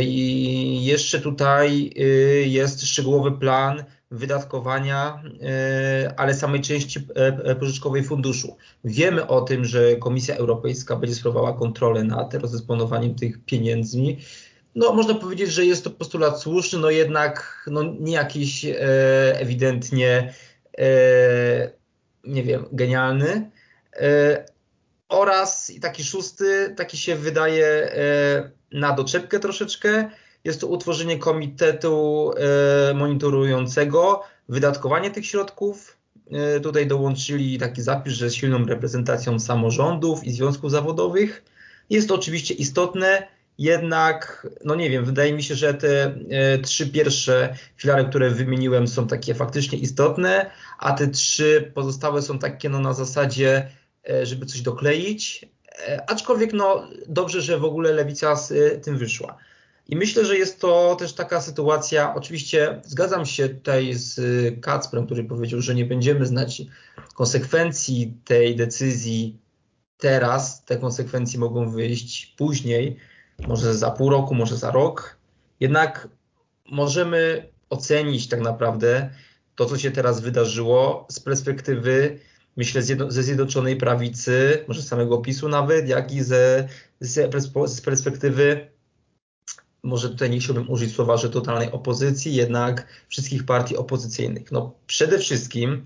I 0.00 0.85
jeszcze 0.85 1.20
tutaj 1.20 1.92
jest 2.46 2.87
szczegółowy 2.87 3.32
plan 3.32 3.85
wydatkowania, 4.10 5.22
ale 6.16 6.34
samej 6.34 6.60
części 6.60 7.06
pożyczkowej 7.60 8.04
funduszu. 8.04 8.56
Wiemy 8.84 9.26
o 9.26 9.40
tym, 9.40 9.64
że 9.64 9.96
Komisja 9.96 10.36
Europejska 10.36 10.96
będzie 10.96 11.14
sprawowała 11.14 11.52
kontrolę 11.52 12.04
nad 12.04 12.34
rozdysponowaniem 12.34 13.14
tych 13.14 13.44
pieniędzy 13.44 13.98
no 14.76 14.92
można 14.92 15.14
powiedzieć, 15.14 15.52
że 15.52 15.66
jest 15.66 15.84
to 15.84 15.90
postulat 15.90 16.40
słuszny, 16.40 16.78
no 16.78 16.90
jednak 16.90 17.64
no, 17.70 17.82
nie 18.00 18.12
jakiś 18.12 18.64
e, 18.64 18.76
ewidentnie, 19.40 20.34
e, 20.78 21.70
nie 22.25 22.42
wiem, 22.42 22.66
genialny. 22.72 23.50
E, 23.96 24.44
oraz 25.08 25.72
taki 25.82 26.04
szósty, 26.04 26.75
taki 26.76 26.96
się 26.96 27.16
wydaje 27.16 27.66
e, 27.66 28.50
na 28.72 28.92
doczepkę 28.92 29.38
troszeczkę, 29.40 30.10
jest 30.47 30.61
to 30.61 30.67
utworzenie 30.67 31.19
komitetu 31.19 32.31
e, 32.91 32.95
monitorującego 32.95 34.23
wydatkowanie 34.49 35.11
tych 35.11 35.26
środków. 35.26 35.97
E, 36.31 36.61
tutaj 36.61 36.87
dołączyli 36.87 37.59
taki 37.59 37.83
zapis, 37.83 38.12
że 38.12 38.31
z 38.31 38.35
silną 38.35 38.65
reprezentacją 38.65 39.38
samorządów 39.38 40.25
i 40.25 40.33
związków 40.33 40.71
zawodowych. 40.71 41.45
Jest 41.91 42.09
to 42.09 42.15
oczywiście 42.15 42.55
istotne, 42.55 43.29
jednak, 43.59 44.47
no 44.65 44.75
nie 44.75 44.91
wiem, 44.91 45.05
wydaje 45.05 45.33
mi 45.33 45.43
się, 45.43 45.55
że 45.55 45.75
te 45.75 46.05
e, 46.31 46.59
trzy 46.59 46.91
pierwsze 46.91 47.57
filary, 47.76 48.05
które 48.05 48.31
wymieniłem, 48.31 48.88
są 48.88 49.07
takie 49.07 49.35
faktycznie 49.35 49.79
istotne, 49.79 50.50
a 50.79 50.93
te 50.93 51.09
trzy 51.09 51.73
pozostałe 51.75 52.23
są 52.23 52.38
takie 52.38 52.69
no, 52.69 52.81
na 52.81 52.93
zasadzie, 52.93 53.69
e, 54.11 54.26
żeby 54.26 54.47
coś 54.47 54.61
dokleić. 54.61 55.47
E, 55.88 56.11
aczkolwiek, 56.11 56.53
no 56.53 56.88
dobrze, 57.09 57.41
że 57.41 57.59
w 57.59 57.65
ogóle 57.65 57.93
lewica 57.93 58.37
z 58.37 58.53
e, 58.53 58.71
tym 58.71 58.99
wyszła. 58.99 59.37
I 59.88 59.97
myślę, 59.97 60.25
że 60.25 60.38
jest 60.38 60.61
to 60.61 60.97
też 60.97 61.12
taka 61.12 61.40
sytuacja, 61.40 62.14
oczywiście 62.14 62.81
zgadzam 62.85 63.26
się 63.26 63.49
tutaj 63.49 63.95
z 63.95 64.21
Kacprem, 64.61 65.07
który 65.07 65.25
powiedział, 65.25 65.61
że 65.61 65.75
nie 65.75 65.85
będziemy 65.85 66.26
znać 66.26 66.62
konsekwencji 67.14 68.21
tej 68.25 68.57
decyzji 68.57 69.38
teraz, 69.99 70.64
te 70.64 70.76
konsekwencje 70.76 71.40
mogą 71.40 71.71
wyjść 71.71 72.26
później, 72.26 72.97
może 73.47 73.75
za 73.75 73.90
pół 73.90 74.11
roku, 74.11 74.35
może 74.35 74.57
za 74.57 74.71
rok. 74.71 75.16
Jednak 75.61 76.09
możemy 76.71 77.49
ocenić 77.71 78.28
tak 78.28 78.40
naprawdę 78.40 79.11
to, 79.55 79.66
co 79.66 79.78
się 79.78 79.90
teraz 79.90 80.21
wydarzyło 80.21 81.07
z 81.11 81.21
perspektywy, 81.21 82.19
myślę, 82.57 82.83
ze 83.09 83.23
Zjednoczonej 83.23 83.76
Prawicy, 83.76 84.64
może 84.69 84.83
samego 84.83 85.19
PiSu 85.19 85.49
nawet, 85.49 85.88
jak 85.88 86.12
i 86.12 86.23
ze, 86.23 86.69
z 87.00 87.81
perspektywy, 87.81 88.75
może 89.87 90.11
tutaj 90.11 90.31
nie 90.31 90.38
chciałbym 90.38 90.71
użyć 90.71 90.95
słowa, 90.95 91.16
że 91.16 91.31
totalnej 91.31 91.73
opozycji, 91.73 92.35
jednak 92.35 92.87
wszystkich 93.09 93.47
partii 93.47 93.76
opozycyjnych. 93.76 94.52
No 94.52 94.75
przede 94.87 95.19
wszystkim, 95.19 95.85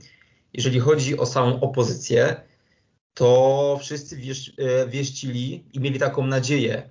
jeżeli 0.52 0.80
chodzi 0.80 1.18
o 1.18 1.26
samą 1.26 1.60
opozycję, 1.60 2.40
to 3.14 3.78
wszyscy 3.80 4.16
e, 4.16 4.86
wieścili 4.88 5.64
i 5.72 5.80
mieli 5.80 5.98
taką 5.98 6.26
nadzieję, 6.26 6.90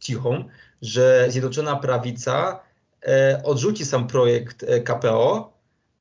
cichą, 0.00 0.44
że 0.82 1.26
Zjednoczona 1.28 1.76
Prawica 1.76 2.60
e, 3.02 3.42
odrzuci 3.44 3.84
sam 3.86 4.06
projekt 4.06 4.62
e, 4.62 4.80
KPO 4.80 5.52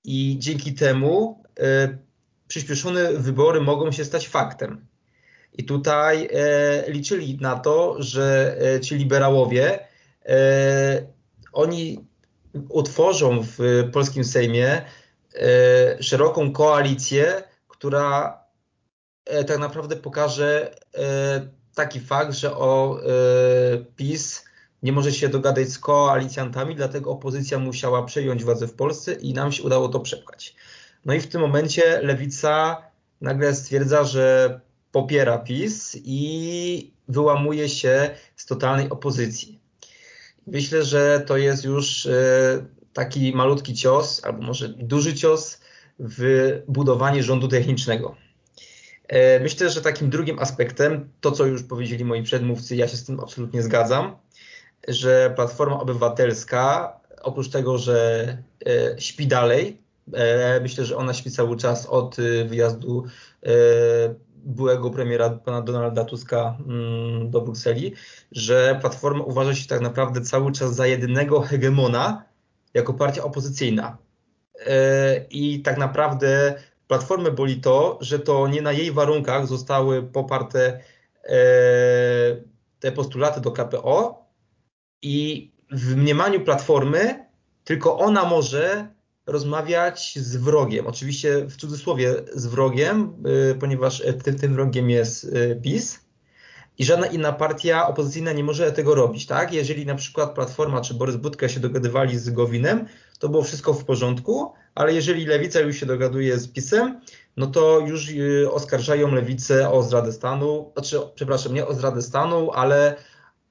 i 0.03 0.36
dzięki 0.39 0.74
temu 0.74 1.41
przyspieszone 2.48 3.13
wybory 3.13 3.62
mogą 3.62 3.91
się 3.91 4.05
stać 4.05 4.27
faktem. 4.27 4.86
I 5.53 5.63
tutaj 5.63 6.29
liczyli 6.88 7.38
na 7.41 7.60
to, 7.60 7.96
że 8.00 8.58
ci 8.81 8.96
liberałowie, 8.96 9.79
oni 11.53 12.05
utworzą 12.69 13.45
w 13.57 13.89
polskim 13.93 14.23
Sejmie 14.23 14.81
szeroką 15.99 16.51
koalicję, 16.51 17.43
która 17.67 18.43
tak 19.47 19.59
naprawdę 19.59 19.95
pokaże 19.95 20.75
taki 21.75 21.99
fakt, 21.99 22.33
że 22.33 22.57
o 22.57 22.99
PiS 23.95 24.45
nie 24.83 24.91
może 24.91 25.11
się 25.11 25.29
dogadać 25.29 25.69
z 25.69 25.79
koalicjantami, 25.79 26.75
dlatego 26.75 27.11
opozycja 27.11 27.59
musiała 27.59 28.03
przejąć 28.03 28.43
władzę 28.43 28.67
w 28.67 28.73
Polsce 28.73 29.13
i 29.13 29.33
nam 29.33 29.51
się 29.51 29.63
udało 29.63 29.89
to 29.89 29.99
przepchać. 29.99 30.55
No 31.05 31.13
i 31.13 31.21
w 31.21 31.27
tym 31.27 31.41
momencie 31.41 32.01
lewica 32.01 32.81
nagle 33.21 33.55
stwierdza, 33.55 34.03
że 34.03 34.59
popiera 34.91 35.37
PiS 35.37 35.97
i 36.03 36.93
wyłamuje 37.07 37.69
się 37.69 38.09
z 38.35 38.45
totalnej 38.45 38.89
opozycji. 38.89 39.61
Myślę, 40.48 40.83
że 40.83 41.24
to 41.27 41.38
jest 41.38 41.65
już 41.65 42.05
y, 42.05 42.65
taki 42.93 43.33
malutki 43.36 43.74
cios, 43.74 44.25
albo 44.25 44.41
może 44.41 44.69
duży 44.69 45.15
cios 45.15 45.62
w 46.00 46.62
budowanie 46.67 47.24
rządu 47.24 47.48
technicznego. 47.48 48.15
E, 49.07 49.39
myślę, 49.39 49.69
że 49.69 49.81
takim 49.81 50.10
drugim 50.10 50.39
aspektem, 50.39 51.10
to 51.21 51.31
co 51.31 51.45
już 51.45 51.63
powiedzieli 51.63 52.05
moi 52.05 52.24
przedmówcy, 52.24 52.75
ja 52.75 52.88
się 52.88 52.98
z 52.98 53.05
tym 53.05 53.19
absolutnie 53.19 53.63
zgadzam, 53.63 54.15
że 54.88 55.33
Platforma 55.36 55.79
Obywatelska 55.79 56.93
oprócz 57.21 57.50
tego, 57.50 57.77
że 57.77 58.38
e, 58.65 59.01
śpi 59.01 59.27
dalej, 59.27 59.81
e, 60.13 60.60
myślę, 60.62 60.86
że 60.86 60.98
ona 60.98 61.13
śpi 61.13 61.31
cały 61.31 61.57
czas 61.57 61.86
od 61.86 62.19
e, 62.19 62.45
wyjazdu 62.45 63.05
byłego 64.43 64.89
premiera 64.89 65.29
pana 65.29 65.62
Donalda 65.62 66.05
Tuska 66.05 66.57
mm, 66.67 67.29
do 67.31 67.41
Brukseli, 67.41 67.93
że 68.31 68.77
Platforma 68.81 69.24
uważa 69.24 69.55
się 69.55 69.67
tak 69.67 69.81
naprawdę 69.81 70.21
cały 70.21 70.51
czas 70.51 70.75
za 70.75 70.88
jedynego 70.88 71.41
hegemona 71.41 72.24
jako 72.74 72.93
partia 72.93 73.24
opozycyjna. 73.24 73.98
I 75.29 75.62
tak 75.62 75.77
naprawdę 75.77 76.53
Platformę 76.88 77.31
boli 77.31 77.62
to, 77.62 77.98
że 78.01 78.19
to 78.19 78.48
nie 78.48 78.62
na 78.62 78.71
jej 78.71 78.91
warunkach 78.91 79.48
zostały 79.48 80.03
poparte 80.03 80.79
te 82.79 82.91
postulaty 82.91 83.41
do 83.41 83.51
KPO 83.51 84.25
i 85.01 85.51
w 85.71 85.95
mniemaniu 85.95 86.41
Platformy 86.41 87.25
tylko 87.63 88.00
ona 88.00 88.25
może 88.25 88.88
rozmawiać 89.31 90.19
z 90.19 90.38
wrogiem. 90.38 90.88
Oczywiście 90.88 91.45
w 91.45 91.55
cudzysłowie 91.55 92.15
z 92.33 92.45
wrogiem, 92.45 93.13
y, 93.51 93.55
ponieważ 93.55 94.03
tym, 94.23 94.39
tym 94.39 94.53
wrogiem 94.53 94.89
jest 94.89 95.23
y, 95.23 95.59
PiS 95.63 96.00
i 96.77 96.85
żadna 96.85 97.07
inna 97.07 97.33
partia 97.33 97.88
opozycyjna 97.88 98.31
nie 98.31 98.43
może 98.43 98.71
tego 98.71 98.95
robić. 98.95 99.25
Tak? 99.25 99.53
Jeżeli 99.53 99.85
na 99.85 99.95
przykład 99.95 100.33
Platforma 100.33 100.81
czy 100.81 100.93
Borys 100.93 101.15
Budka 101.15 101.50
się 101.50 101.59
dogadywali 101.59 102.17
z 102.17 102.29
Gowinem, 102.29 102.85
to 103.19 103.29
było 103.29 103.43
wszystko 103.43 103.73
w 103.73 103.85
porządku, 103.85 104.53
ale 104.75 104.93
jeżeli 104.93 105.25
Lewica 105.25 105.59
już 105.59 105.75
się 105.75 105.85
dogaduje 105.85 106.38
z 106.38 106.47
PiSem, 106.47 107.01
no 107.38 107.47
to 107.47 107.79
już 107.79 108.09
y, 108.09 108.51
oskarżają 108.51 109.15
Lewicę 109.15 109.71
o 109.71 109.83
zdradę 109.83 110.13
stanu, 110.13 110.71
znaczy, 110.73 111.00
przepraszam, 111.15 111.53
nie 111.53 111.67
o 111.67 111.73
zdradę 111.73 112.01
stanu, 112.01 112.51
ale 112.51 112.95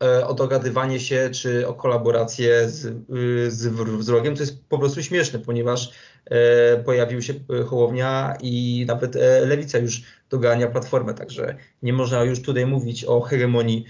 o 0.01 0.35
dogadywanie 0.35 1.01
się 1.01 1.31
czy 1.33 1.69
o 1.69 1.75
kolaborację 1.75 2.69
z, 2.69 2.85
y, 2.87 3.51
z 3.51 3.67
wrogiem, 4.07 4.37
to 4.37 4.43
jest 4.43 4.65
po 4.69 4.79
prostu 4.79 5.03
śmieszne, 5.03 5.39
ponieważ 5.39 5.93
e, 6.25 6.77
pojawił 6.77 7.23
się 7.23 7.35
Hołownia 7.67 8.37
i 8.41 8.85
nawet 8.89 9.17
e, 9.17 9.47
Lewica 9.47 9.79
już 9.79 10.03
dogania 10.31 10.67
Platformę, 10.67 11.15
także 11.15 11.57
nie 11.83 11.93
można 11.93 12.25
już 12.25 12.43
tutaj 12.43 12.67
mówić 12.67 13.05
o 13.05 13.21
hegemonii 13.21 13.85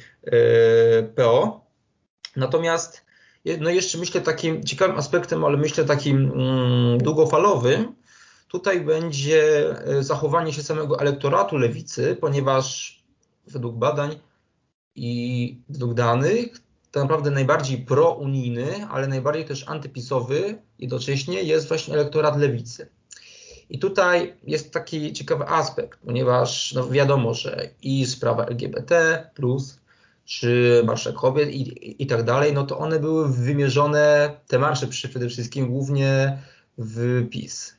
PO. 1.15 1.67
Natomiast 2.37 3.05
no 3.61 3.71
jeszcze 3.71 3.99
myślę 3.99 4.21
takim 4.21 4.65
ciekawym 4.65 4.99
aspektem, 4.99 5.45
ale 5.45 5.57
myślę 5.57 5.85
takim 5.85 6.17
mm, 6.17 6.99
długofalowym, 6.99 7.95
tutaj 8.49 8.81
będzie 8.81 9.75
zachowanie 10.01 10.53
się 10.53 10.63
samego 10.63 11.01
elektoratu 11.01 11.57
lewicy, 11.57 12.17
ponieważ 12.21 12.99
według 13.47 13.77
badań 13.77 14.19
i 14.95 15.59
według 15.69 15.95
danych 15.95 16.61
tak 16.91 17.03
naprawdę 17.03 17.31
najbardziej 17.31 17.79
prounijny, 17.79 18.87
ale 18.91 19.09
najbardziej 19.09 19.45
też 19.45 19.69
antypisowy 19.69 20.59
jednocześnie 20.79 21.43
jest 21.43 21.69
właśnie 21.69 21.95
elektorat 21.95 22.39
lewicy. 22.39 22.89
I 23.71 23.79
tutaj 23.79 24.35
jest 24.47 24.73
taki 24.73 25.13
ciekawy 25.13 25.49
aspekt, 25.49 25.99
ponieważ 26.05 26.73
no 26.73 26.89
wiadomo, 26.89 27.35
że 27.35 27.69
i 27.83 28.07
sprawa 28.07 28.47
LGBT, 28.47 29.25
czy 30.25 30.83
marsze 30.87 31.13
kobiet 31.13 31.51
i, 31.51 32.03
i 32.03 32.07
tak 32.07 32.23
dalej, 32.23 32.53
no 32.53 32.67
to 32.67 32.79
one 32.79 33.01
były 33.01 33.33
wymierzone, 33.33 34.37
te 34.47 34.59
marsze 34.59 34.87
przede 34.87 35.29
wszystkim 35.29 35.69
głównie 35.69 36.39
w 36.79 37.29
PiS 37.31 37.77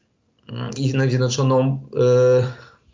i 0.77 0.93
w 0.93 1.09
Zjednoczoną 1.09 1.87
y, 2.41 2.43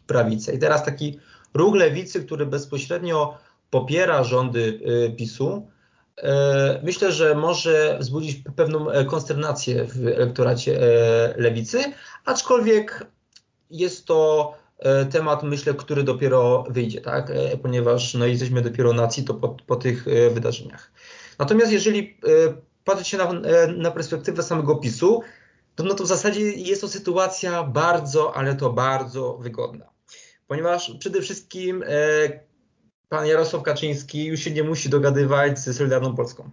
Prawicę. 0.07 0.53
I 0.53 0.59
teraz 0.59 0.85
taki 0.85 1.19
ruch 1.53 1.75
lewicy, 1.75 2.25
który 2.25 2.45
bezpośrednio 2.45 3.37
popiera 3.69 4.23
rządy 4.23 4.79
y, 5.09 5.15
PiSu, 5.15 5.67
y, 6.19 6.23
myślę, 6.83 7.11
że 7.11 7.35
może 7.35 7.97
wzbudzić 7.99 8.43
pewną 8.55 8.91
e, 8.91 9.05
konsternację 9.05 9.85
w 9.85 10.07
elektoracie 10.07 10.81
e, 10.81 11.33
lewicy, 11.37 11.83
aczkolwiek 12.25 13.05
jest 13.69 14.05
to 14.05 14.53
e, 14.79 15.05
temat, 15.05 15.43
myślę, 15.43 15.73
który 15.73 16.03
dopiero 16.03 16.63
wyjdzie, 16.69 17.01
tak? 17.01 17.31
ponieważ 17.61 18.13
no, 18.13 18.25
jesteśmy 18.25 18.61
dopiero 18.61 18.93
nacji 18.93 19.23
to 19.23 19.33
po, 19.33 19.49
po 19.49 19.75
tych 19.75 20.05
wydarzeniach. 20.33 20.91
Natomiast 21.39 21.71
jeżeli 21.71 22.19
patrzy 22.83 23.05
się 23.05 23.17
na, 23.17 23.33
na 23.77 23.91
perspektywę 23.91 24.43
samego 24.43 24.75
PiSu, 24.75 25.21
to, 25.75 25.83
no 25.83 25.93
to 25.93 26.03
w 26.03 26.07
zasadzie 26.07 26.41
jest 26.41 26.81
to 26.81 26.87
sytuacja 26.87 27.63
bardzo, 27.63 28.35
ale 28.35 28.55
to 28.55 28.69
bardzo 28.73 29.37
wygodna. 29.37 29.89
Ponieważ 30.47 30.91
przede 30.99 31.21
wszystkim 31.21 31.83
pan 33.09 33.27
Jarosław 33.27 33.63
Kaczyński 33.63 34.25
już 34.25 34.39
się 34.39 34.51
nie 34.51 34.63
musi 34.63 34.89
dogadywać 34.89 35.59
ze 35.59 35.73
Solidarną 35.73 36.15
Polską. 36.15 36.49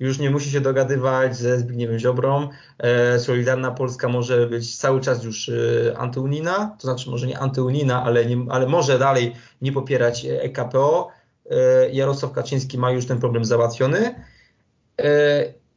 Już 0.00 0.18
nie 0.18 0.30
musi 0.30 0.50
się 0.50 0.60
dogadywać 0.60 1.36
ze 1.36 1.58
Zbigniewem 1.58 1.98
Ziobrą. 1.98 2.48
E, 2.78 3.18
Solidarna 3.18 3.70
Polska 3.70 4.08
może 4.08 4.46
być 4.46 4.76
cały 4.76 5.00
czas 5.00 5.24
już 5.24 5.48
e, 5.48 5.52
antyunijna, 5.98 6.76
to 6.80 6.86
znaczy 6.86 7.10
może 7.10 7.26
nie 7.26 7.38
antyunijna, 7.38 8.04
ale, 8.04 8.26
nie, 8.26 8.36
ale 8.50 8.66
może 8.66 8.98
dalej 8.98 9.34
nie 9.62 9.72
popierać 9.72 10.26
EKPO. 10.26 11.08
E, 11.50 11.90
Jarosław 11.90 12.32
Kaczyński 12.32 12.78
ma 12.78 12.90
już 12.90 13.06
ten 13.06 13.18
problem 13.18 13.44
załatwiony. 13.44 14.14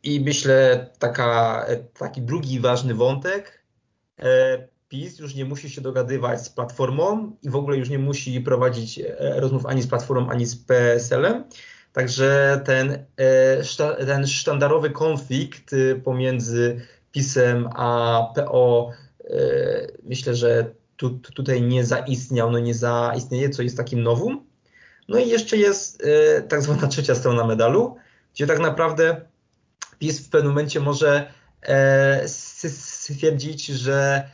I 0.04 0.22
myślę, 0.22 0.90
taka, 1.00 1.66
taki 2.00 2.22
drugi 2.22 2.60
ważny 2.60 2.94
wątek 2.94 3.64
PiS 4.96 5.20
już 5.20 5.36
nie 5.36 5.46
musi 5.46 5.70
się 5.70 5.82
dogadywać 5.82 6.42
z 6.42 6.50
Platformą 6.50 7.36
i 7.44 7.50
w 7.50 7.56
ogóle 7.56 7.78
już 7.78 7.90
nie 7.90 8.00
musi 8.00 8.42
prowadzić 8.42 9.00
e, 9.00 9.40
rozmów 9.40 9.66
ani 9.66 9.82
z 9.82 9.88
Platformą, 9.88 10.30
ani 10.30 10.46
z 10.46 10.56
PSL-em. 10.56 11.44
Także 11.94 12.62
ten, 12.66 13.06
e, 13.18 14.06
ten 14.06 14.28
sztandarowy 14.28 14.90
konflikt 14.90 15.74
y, 15.74 16.02
pomiędzy 16.04 16.82
PiSem 17.12 17.70
a 17.76 18.22
PO 18.36 18.92
e, 19.24 19.38
myślę, 20.04 20.36
że 20.36 20.66
tu, 20.98 21.10
tutaj 21.10 21.62
nie 21.62 21.86
zaistniał, 21.86 22.52
no 22.52 22.60
nie 22.60 22.74
zaistnieje, 22.74 23.50
co 23.50 23.64
jest 23.64 23.78
takim 23.78 24.04
nowum. 24.04 24.46
No 25.10 25.20
i 25.20 25.30
jeszcze 25.30 25.58
jest 25.58 26.04
tak 26.50 26.62
zwana 26.62 26.88
trzecia 26.88 27.16
strona 27.16 27.48
medalu, 27.48 27.96
gdzie 28.34 28.48
tak 28.48 28.60
naprawdę 28.60 29.22
PiS 30.00 30.20
w 30.20 30.30
pewnym 30.30 30.52
momencie 30.52 30.80
może 30.80 31.32
stwierdzić, 32.28 33.66
że 33.66 34.30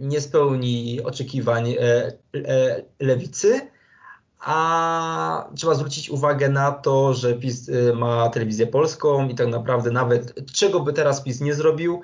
nie 0.00 0.20
spełni 0.20 1.00
oczekiwań 1.04 1.70
e, 1.70 1.78
e, 2.34 2.82
lewicy, 3.00 3.60
a 4.40 5.48
trzeba 5.56 5.74
zwrócić 5.74 6.10
uwagę 6.10 6.48
na 6.48 6.72
to, 6.72 7.14
że 7.14 7.34
PiS 7.34 7.70
ma 7.94 8.28
telewizję 8.28 8.66
polską 8.66 9.28
i 9.28 9.34
tak 9.34 9.48
naprawdę 9.48 9.90
nawet 9.90 10.52
czego 10.52 10.80
by 10.80 10.92
teraz 10.92 11.20
PiS 11.20 11.40
nie 11.40 11.54
zrobił, 11.54 12.02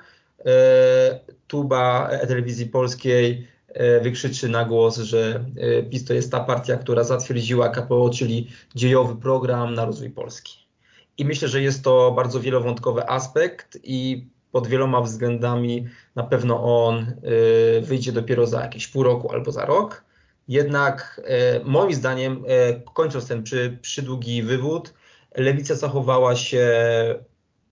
tuba 1.47 2.09
telewizji 2.27 2.65
polskiej 2.65 3.47
wykrzyczy 4.01 4.49
na 4.49 4.65
głos, 4.65 4.97
że 4.97 5.45
PiS 5.89 6.05
to 6.05 6.13
jest 6.13 6.31
ta 6.31 6.39
partia, 6.39 6.77
która 6.77 7.03
zatwierdziła 7.03 7.69
KPO, 7.69 8.09
czyli 8.09 8.47
dziejowy 8.75 9.15
program 9.15 9.73
na 9.73 9.85
rozwój 9.85 10.09
Polski. 10.09 10.67
I 11.17 11.25
myślę, 11.25 11.47
że 11.47 11.61
jest 11.61 11.83
to 11.83 12.11
bardzo 12.11 12.39
wielowątkowy 12.39 13.09
aspekt 13.09 13.79
i 13.83 14.27
pod 14.55 14.67
wieloma 14.67 15.01
względami 15.01 15.87
na 16.15 16.23
pewno 16.23 16.85
on 16.85 16.99
y, 17.77 17.81
wyjdzie 17.81 18.11
dopiero 18.11 18.47
za 18.47 18.61
jakieś 18.61 18.87
pół 18.87 19.03
roku 19.03 19.31
albo 19.31 19.51
za 19.51 19.65
rok. 19.65 20.03
Jednak 20.47 21.21
y, 21.59 21.65
moim 21.65 21.93
zdaniem, 21.93 22.45
y, 22.45 22.81
kończąc 22.93 23.27
ten 23.27 23.43
przy, 23.43 23.77
przydługi 23.81 24.43
wywód, 24.43 24.93
lewica 25.35 25.75
zachowała 25.75 26.35
się 26.35 26.65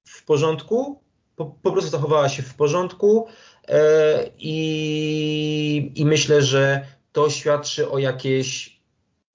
w 0.05 0.25
porządku, 0.25 1.01
po, 1.35 1.45
po 1.45 1.71
prostu 1.71 1.91
zachowała 1.91 2.29
się 2.29 2.43
w 2.43 2.55
porządku 2.55 3.27
i, 4.37 5.91
i 5.95 6.05
myślę, 6.05 6.41
że 6.41 6.85
to 7.11 7.29
świadczy 7.29 7.89
o 7.89 7.99
jakiejś 7.99 8.79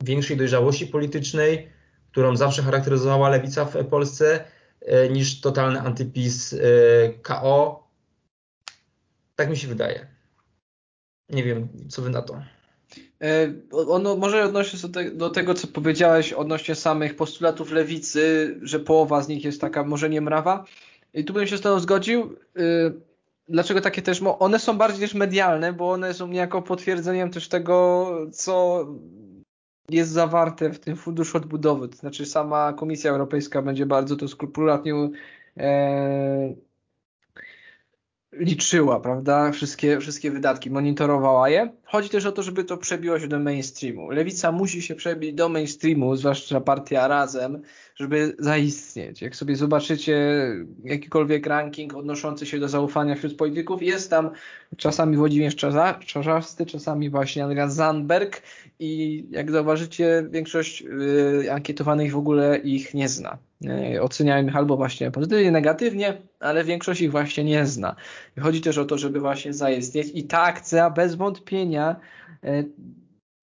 większej 0.03 0.37
dojrzałości 0.37 0.87
politycznej, 0.87 1.69
którą 2.11 2.37
zawsze 2.37 2.63
charakteryzowała 2.63 3.29
lewica 3.29 3.65
w 3.65 3.85
Polsce 3.85 4.45
niż 5.11 5.41
totalny 5.41 5.81
antypis 5.81 6.53
e, 6.53 6.59
KO. 7.23 7.89
Tak 9.37 9.51
mi 9.51 9.57
się 9.57 9.69
wydaje. 9.69 10.07
Nie 11.29 11.45
wiem, 11.45 11.69
co 11.89 12.03
wy 12.03 12.11
na 12.11 12.23
to. 12.23 12.43
E, 13.23 13.53
ono 13.87 14.17
może 14.17 14.53
do, 14.53 14.89
te, 14.89 15.11
do, 15.11 15.31
tego, 15.31 15.55
co 15.55 15.67
powiedziałeś 15.67 16.33
odnośnie 16.33 16.75
samych 16.75 17.17
postulatów 17.17 17.71
lewicy, 17.71 18.57
że 18.63 18.81
połowa 18.81 19.23
z 19.23 19.29
nich 19.29 19.45
jest 19.45 19.61
taka 19.61 19.85
może 19.85 20.11
nie 20.11 20.21
mrawa. 20.21 20.65
I 21.15 21.25
tu 21.25 21.33
bym 21.33 21.47
się 21.47 21.59
z 21.59 21.61
tobą 21.61 21.81
zgodził. 21.81 22.37
Dlaczego 23.49 23.81
takie 23.81 24.03
też? 24.03 24.23
One 24.39 24.59
są 24.59 24.79
bardziej 24.79 25.01
też 25.01 25.15
medialne, 25.15 25.73
bo 25.73 25.91
one 25.91 26.15
są 26.15 26.27
niejako 26.27 26.63
potwierdzeniem 26.63 27.31
też 27.31 27.49
tego, 27.49 28.09
co 28.33 28.87
jest 29.89 30.11
zawarte 30.11 30.73
w 30.73 30.79
tym 30.79 30.97
funduszu 30.97 31.37
odbudowy. 31.37 31.89
To 31.89 31.97
znaczy 31.97 32.27
sama 32.27 32.73
Komisja 32.73 33.11
Europejska 33.11 33.63
będzie 33.63 33.87
bardzo 33.87 34.17
to 34.17 34.29
skrupulatnie 34.29 34.95
e, 35.57 36.55
liczyła, 38.33 39.01
prawda? 39.01 39.53
Wszystkie, 39.53 40.01
wszystkie 40.01 40.31
wydatki, 40.31 40.71
monitorowała 40.71 41.49
je. 41.49 41.73
Chodzi 41.89 42.09
też 42.09 42.27
o 42.27 42.33
to, 42.33 42.43
żeby 42.43 42.65
to 42.65 42.77
przebiło 42.77 43.21
się 43.21 43.29
do 43.29 43.39
mainstreamu. 43.39 44.11
Lewica 44.11 44.53
musi 44.53 44.83
się 44.83 44.95
przebić 44.95 45.33
do 45.33 45.49
mainstreamu, 45.49 46.17
zwłaszcza 46.17 46.61
partia 46.61 47.09
Razem, 47.09 47.63
żeby 47.95 48.37
zaistnieć. 48.39 49.23
Jak 49.23 49.37
sobie 49.37 49.57
zobaczycie 49.57 50.17
jakikolwiek 50.85 51.47
ranking 51.47 51.95
odnoszący 51.95 52.47
się 52.47 52.59
do 52.59 52.69
zaufania 52.69 53.15
wśród 53.15 53.37
polityków, 53.37 53.83
jest 53.83 54.11
tam 54.11 54.31
czasami 54.77 55.17
Włodzimierz 55.17 55.57
Czarzasty, 56.07 56.67
czasami 56.67 57.11
właśnie 57.11 57.45
Adrian 57.45 57.71
Zandberg 57.71 58.43
i 58.79 59.25
jak 59.31 59.51
zauważycie, 59.51 60.27
większość 60.31 60.83
y, 61.43 61.53
ankietowanych 61.53 62.13
w 62.13 62.17
ogóle 62.17 62.59
ich 62.59 62.95
nie 62.95 63.09
zna. 63.09 63.39
Oceniają 64.01 64.47
ich 64.47 64.57
albo 64.57 64.77
właśnie 64.77 65.11
pozytywnie, 65.11 65.51
negatywnie, 65.51 66.23
ale 66.41 66.65
większość 66.65 67.01
ich 67.01 67.11
właśnie 67.11 67.45
nie 67.45 67.67
zna. 67.67 67.97
Chodzi 68.41 68.61
też 68.61 68.79
o 68.79 68.85
to, 68.85 68.99
żeby 68.99 69.21
właśnie 69.21 69.53
zaistnieć 69.53 70.09
i 70.15 70.25
ta 70.25 70.43
akcja 70.43 70.91
bez 70.91 71.15
wątpienia 71.15 71.78
y, 72.45 72.73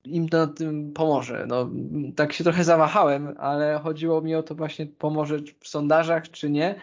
im 0.06 0.30
to 0.30 0.48
tym 0.48 0.94
pomoże. 0.94 1.46
No, 1.48 1.70
tak 2.16 2.34
się 2.34 2.44
trochę 2.44 2.64
zawahałem, 2.64 3.36
ale 3.38 3.80
chodziło 3.84 4.22
mi 4.22 4.36
o 4.36 4.44
to 4.44 4.56
właśnie 4.56 4.86
pomoże 4.86 5.38
w 5.60 5.68
sondażach 5.68 6.32
czy 6.32 6.50
nie. 6.50 6.76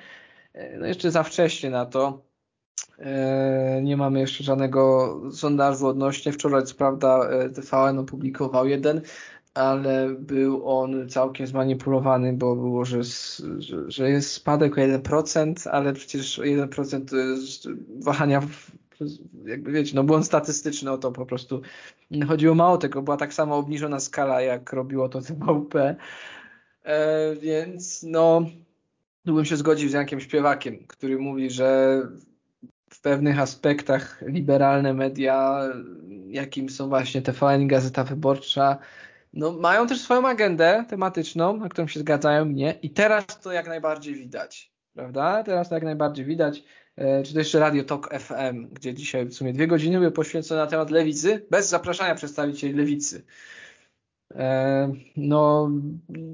No 0.78 0.86
jeszcze 0.86 1.10
za 1.10 1.22
wcześnie 1.22 1.70
na 1.70 1.86
to. 1.86 2.22
E, 2.98 3.80
nie 3.82 3.96
mamy 3.96 4.20
jeszcze 4.20 4.44
żadnego 4.44 5.14
sondażu 5.32 5.86
odnośnie. 5.86 6.32
Wczoraj 6.32 6.64
co 6.64 6.74
prawda 6.74 7.28
e, 7.30 7.50
TVN 7.50 7.98
opublikował 7.98 8.66
jeden, 8.66 9.00
ale 9.54 10.08
był 10.18 10.68
on 10.68 11.08
całkiem 11.08 11.46
zmanipulowany, 11.46 12.32
bo 12.32 12.56
było, 12.56 12.84
że, 12.84 13.00
że 13.88 14.10
jest 14.10 14.32
spadek 14.32 14.78
o 14.78 14.80
1%, 14.80 15.68
ale 15.68 15.92
przecież 15.92 16.38
1% 16.38 17.10
to 17.10 17.16
jest 17.16 17.68
wahania 17.98 18.42
jakby 19.44 19.72
wiecie, 19.72 19.96
no 19.96 20.04
błąd 20.04 20.26
statystyczny 20.26 20.90
o 20.90 20.98
to 20.98 21.12
po 21.12 21.26
prostu 21.26 21.62
chodziło 22.28 22.54
mało 22.54 22.78
tego, 22.78 23.02
była 23.02 23.16
tak 23.16 23.34
samo 23.34 23.56
obniżona 23.56 24.00
skala, 24.00 24.40
jak 24.40 24.72
robiło 24.72 25.08
to 25.08 25.20
TVP, 25.20 25.96
e, 26.84 27.36
więc 27.36 28.02
no 28.02 28.46
mógłbym 29.24 29.44
się 29.44 29.56
zgodzić 29.56 29.90
z 29.90 29.94
Jankiem 29.94 30.20
Śpiewakiem, 30.20 30.78
który 30.86 31.18
mówi, 31.18 31.50
że 31.50 32.00
w 32.90 33.00
pewnych 33.00 33.38
aspektach 33.38 34.22
liberalne 34.26 34.94
media, 34.94 35.60
jakim 36.28 36.68
są 36.68 36.88
właśnie 36.88 37.22
TVN 37.22 37.62
i 37.62 37.66
Gazeta 37.66 38.04
Wyborcza, 38.04 38.78
no, 39.32 39.52
mają 39.52 39.86
też 39.86 40.00
swoją 40.00 40.28
agendę 40.28 40.84
tematyczną, 40.88 41.56
na 41.56 41.68
którą 41.68 41.88
się 41.88 42.00
zgadzają 42.00 42.44
mnie 42.44 42.78
i 42.82 42.90
teraz 42.90 43.40
to 43.40 43.52
jak 43.52 43.68
najbardziej 43.68 44.14
widać, 44.14 44.72
prawda? 44.94 45.42
Teraz 45.42 45.68
to 45.68 45.74
jak 45.74 45.84
najbardziej 45.84 46.24
widać. 46.24 46.64
E, 46.96 47.22
czy 47.22 47.32
to 47.32 47.38
jeszcze 47.38 47.58
Radio 47.58 47.84
Talk 47.84 48.08
FM, 48.20 48.68
gdzie 48.72 48.94
dzisiaj 48.94 49.26
w 49.26 49.34
sumie 49.34 49.52
dwie 49.52 49.66
godziny 49.66 49.98
były 49.98 50.10
poświęcone 50.10 50.60
na 50.60 50.66
temat 50.66 50.90
lewicy, 50.90 51.46
bez 51.50 51.68
zapraszania 51.68 52.14
przedstawicieli 52.14 52.74
lewicy. 52.74 53.24
E, 54.34 54.92
no, 55.16 55.70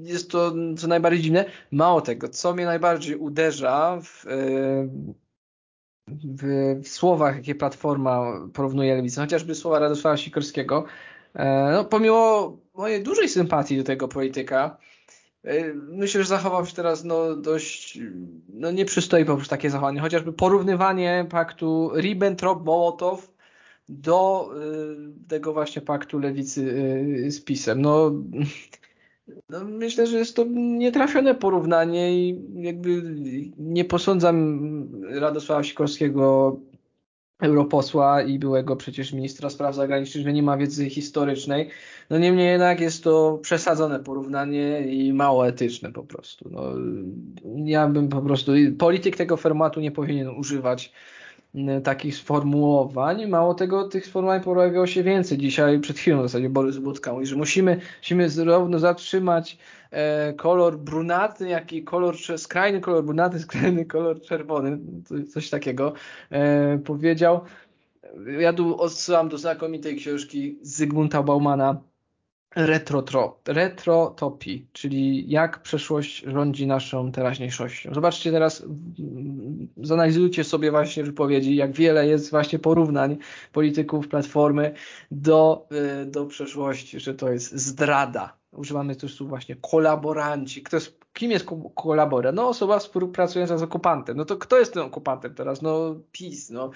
jest 0.03 0.31
to 0.31 0.53
co 0.77 0.87
najbardziej 0.87 1.21
dziwne. 1.23 1.45
Mało 1.71 2.01
tego, 2.01 2.29
co 2.29 2.53
mnie 2.53 2.65
najbardziej 2.65 3.15
uderza 3.15 3.99
w, 4.03 4.27
e, 4.27 4.87
w, 6.07 6.43
w 6.83 6.87
słowach, 6.87 7.35
jakie 7.35 7.55
Platforma 7.55 8.33
porównuje 8.53 8.95
lewicę, 8.95 9.21
chociażby 9.21 9.55
słowa 9.55 9.79
Radosława 9.79 10.17
Sikorskiego, 10.17 10.85
no, 11.73 11.85
pomimo 11.85 12.57
mojej 12.73 13.03
dużej 13.03 13.29
sympatii 13.29 13.77
do 13.77 13.83
tego 13.83 14.07
polityka, 14.07 14.77
myślę, 15.73 16.21
że 16.21 16.27
zachował 16.27 16.65
się 16.65 16.75
teraz 16.75 17.03
no, 17.03 17.35
dość, 17.35 17.99
no 18.53 18.71
nie 18.71 18.85
przystoi 18.85 19.25
po 19.25 19.35
prostu 19.35 19.49
takie 19.49 19.69
zachowanie, 19.69 20.01
chociażby 20.01 20.33
porównywanie 20.33 21.25
paktu 21.29 21.91
Ribbentrop-Mołotow 21.95 23.17
do 23.89 24.49
y, 25.23 25.27
tego 25.27 25.53
właśnie 25.53 25.81
paktu 25.81 26.19
lewicy 26.19 26.61
y, 27.25 27.31
z 27.31 27.41
PiSem. 27.41 27.81
No, 27.81 28.11
no, 29.49 29.65
myślę, 29.65 30.07
że 30.07 30.17
jest 30.17 30.35
to 30.35 30.45
nietrafione 30.53 31.35
porównanie 31.35 32.13
i 32.13 32.41
jakby 32.55 33.03
nie 33.57 33.85
posądzam 33.85 34.59
Radosława 35.09 35.63
Sikorskiego 35.63 36.59
europosła 37.39 38.21
i 38.21 38.39
byłego 38.39 38.75
przecież 38.75 39.13
ministra 39.13 39.49
spraw 39.49 39.75
zagranicznych, 39.75 40.23
że 40.23 40.33
nie 40.33 40.43
ma 40.43 40.57
wiedzy 40.57 40.89
historycznej. 40.89 41.69
No 42.09 42.17
niemniej 42.17 42.47
jednak 42.47 42.79
jest 42.79 43.03
to 43.03 43.39
przesadzone 43.41 43.99
porównanie 43.99 44.81
i 44.81 45.13
mało 45.13 45.47
etyczne 45.47 45.91
po 45.91 46.03
prostu. 46.03 46.49
No, 46.51 46.63
ja 47.65 47.87
bym 47.87 48.09
po 48.09 48.21
prostu, 48.21 48.51
polityk 48.77 49.17
tego 49.17 49.37
formatu 49.37 49.79
nie 49.79 49.91
powinien 49.91 50.27
używać 50.27 50.93
E, 51.55 51.81
takich 51.81 52.15
sformułowań. 52.15 53.27
Mało 53.27 53.53
tego, 53.53 53.87
tych 53.87 54.05
sformułowań 54.05 54.43
pojawiało 54.43 54.87
się 54.87 55.03
więcej. 55.03 55.37
Dzisiaj 55.37 55.79
przed 55.79 55.97
chwilą 55.97 56.19
w 56.19 56.21
zasadzie 56.21 56.49
Borys 56.49 56.77
Budka 56.77 57.13
mówi, 57.13 57.25
że 57.25 57.35
musimy, 57.35 57.81
musimy 57.97 58.29
zarówno 58.29 58.79
zatrzymać 58.79 59.57
e, 59.91 60.33
kolor 60.33 60.77
brunaty, 60.77 61.47
jak 61.47 61.73
i 61.73 61.83
kolor, 61.83 62.15
skrajny 62.37 62.81
kolor 62.81 63.03
brunaty, 63.03 63.39
skrajny 63.49 63.85
kolor 63.85 64.21
czerwony. 64.21 64.79
Coś 65.33 65.49
takiego 65.49 65.93
e, 66.31 66.77
powiedział. 66.77 67.41
Ja 68.39 68.53
tu 68.53 68.81
odsyłam 68.81 69.29
do 69.29 69.37
znakomitej 69.37 69.95
książki 69.95 70.59
Zygmunta 70.61 71.23
Baumana 71.23 71.81
retrotopii, 73.47 74.67
czyli 74.73 75.29
jak 75.29 75.61
przeszłość 75.61 76.23
rządzi 76.27 76.67
naszą 76.67 77.11
teraźniejszością. 77.11 77.93
Zobaczcie 77.93 78.31
teraz, 78.31 78.63
zanalizujcie 79.77 80.43
sobie 80.43 80.71
właśnie 80.71 81.03
wypowiedzi, 81.03 81.55
jak 81.55 81.71
wiele 81.71 82.07
jest 82.07 82.31
właśnie 82.31 82.59
porównań 82.59 83.17
polityków 83.53 84.07
Platformy 84.07 84.73
do, 85.11 85.67
y, 86.01 86.05
do 86.05 86.25
przeszłości, 86.25 86.99
że 86.99 87.13
to 87.13 87.31
jest 87.31 87.51
zdrada. 87.57 88.39
Używamy 88.51 88.95
tu 88.95 89.27
właśnie 89.27 89.55
kolaboranci. 89.55 90.63
Kto 90.63 90.77
jest 90.77 90.98
kim 91.19 91.31
jest 91.31 91.45
kolaborant? 91.75 92.35
No 92.35 92.47
osoba 92.47 92.79
współpracująca 92.79 93.57
z 93.57 93.63
okupantem. 93.63 94.17
No 94.17 94.25
to 94.25 94.37
kto 94.37 94.59
jest 94.59 94.73
tym 94.73 94.83
okupantem 94.83 95.33
teraz? 95.33 95.61
No 95.61 95.95
PiS. 96.11 96.49
No, 96.49 96.71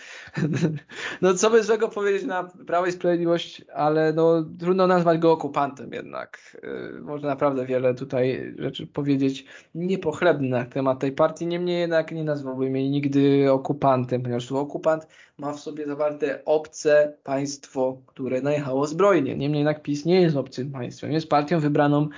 no 1.22 1.34
co 1.34 1.50
by 1.50 1.64
złego 1.64 1.90
powiedzieć 1.90 2.24
na 2.24 2.44
Prawo 2.44 2.86
i 2.88 2.92
Sprawiedliwość, 2.92 3.62
ale 3.74 4.14
no 4.14 4.46
trudno 4.60 4.88
nazwać 4.88 5.20
go 5.20 5.32
okupantem 5.32 5.94
jednak. 5.94 6.60
Yy, 6.64 7.02
można 7.02 7.28
naprawdę 7.28 7.66
wiele 7.66 7.96
tutaj 7.96 8.56
rzeczy 8.60 8.88
powiedzieć 8.88 9.46
niepochlebnych 9.76 10.52
na 10.52 10.66
temat 10.66 11.00
tej 11.00 11.12
partii, 11.12 11.48
niemniej 11.48 11.80
jednak 11.80 12.12
nie 12.12 12.24
nazwałbym 12.24 12.76
jej 12.76 12.90
nigdy 12.90 13.52
okupantem, 13.52 14.22
ponieważ 14.22 14.52
okupant 14.52 15.08
ma 15.38 15.54
w 15.54 15.60
sobie 15.60 15.88
zawarte 15.88 16.46
obce 16.46 17.14
państwo, 17.24 17.98
które 18.06 18.42
najechało 18.42 18.88
zbrojnie. 18.88 19.36
Niemniej 19.36 19.60
jednak 19.60 19.82
PiS 19.82 20.06
nie 20.06 20.22
jest 20.22 20.36
obcym 20.36 20.72
państwem, 20.72 21.12
jest 21.12 21.30
partią 21.30 21.60
wybraną 21.60 22.10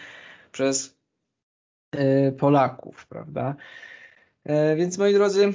przez 0.51 0.95
Polaków, 2.37 3.07
prawda? 3.07 3.55
E, 4.43 4.75
więc 4.75 4.97
moi 4.97 5.13
drodzy, 5.13 5.53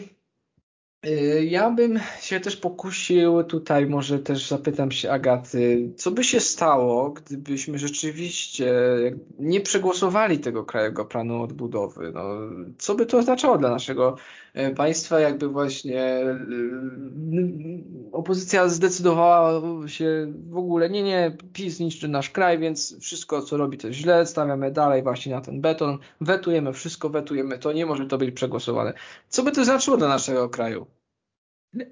ja 1.43 1.71
bym 1.71 2.01
się 2.21 2.41
też 2.41 2.57
pokusił, 2.57 3.45
tutaj 3.45 3.87
może 3.87 4.19
też 4.19 4.49
zapytam 4.49 4.91
się 4.91 5.11
Agaty, 5.11 5.93
co 5.97 6.11
by 6.11 6.25
się 6.25 6.41
stało, 6.41 7.11
gdybyśmy 7.11 7.79
rzeczywiście 7.79 8.73
nie 9.39 9.61
przegłosowali 9.61 10.39
tego 10.39 10.65
Krajowego 10.65 11.05
Planu 11.05 11.43
Odbudowy? 11.43 12.13
No, 12.15 12.23
co 12.79 12.95
by 12.95 13.07
to 13.07 13.19
oznaczało 13.19 13.59
dla 13.59 13.71
naszego 13.71 14.17
państwa, 14.77 15.21
jakby 15.21 15.49
właśnie 15.49 16.25
opozycja 18.13 18.69
zdecydowała 18.69 19.63
się 19.89 20.33
w 20.51 20.57
ogóle, 20.57 20.91
nie, 20.91 21.03
nie, 21.03 21.37
PiS 21.53 21.81
niszczy 21.81 22.09
nasz 22.09 22.31
kraj, 22.31 22.59
więc 22.59 22.99
wszystko 23.01 23.43
co 23.43 23.57
robi 23.57 23.79
to 23.79 23.87
jest 23.87 24.01
źle, 24.01 24.27
stawiamy 24.27 24.71
dalej 24.71 25.03
właśnie 25.03 25.35
na 25.35 25.41
ten 25.41 25.61
beton, 25.61 25.99
wetujemy 26.21 26.73
wszystko, 26.73 27.11
wetujemy 27.11 27.59
to, 27.59 27.73
nie 27.73 27.87
może 27.87 28.07
to 28.07 28.19
być 28.19 28.35
przegłosowane. 28.35 28.93
Co 29.29 29.43
by 29.43 29.53
to 29.53 29.65
znaczyło 29.65 29.97
dla 29.97 30.09
naszego 30.09 30.49
kraju? 30.49 30.87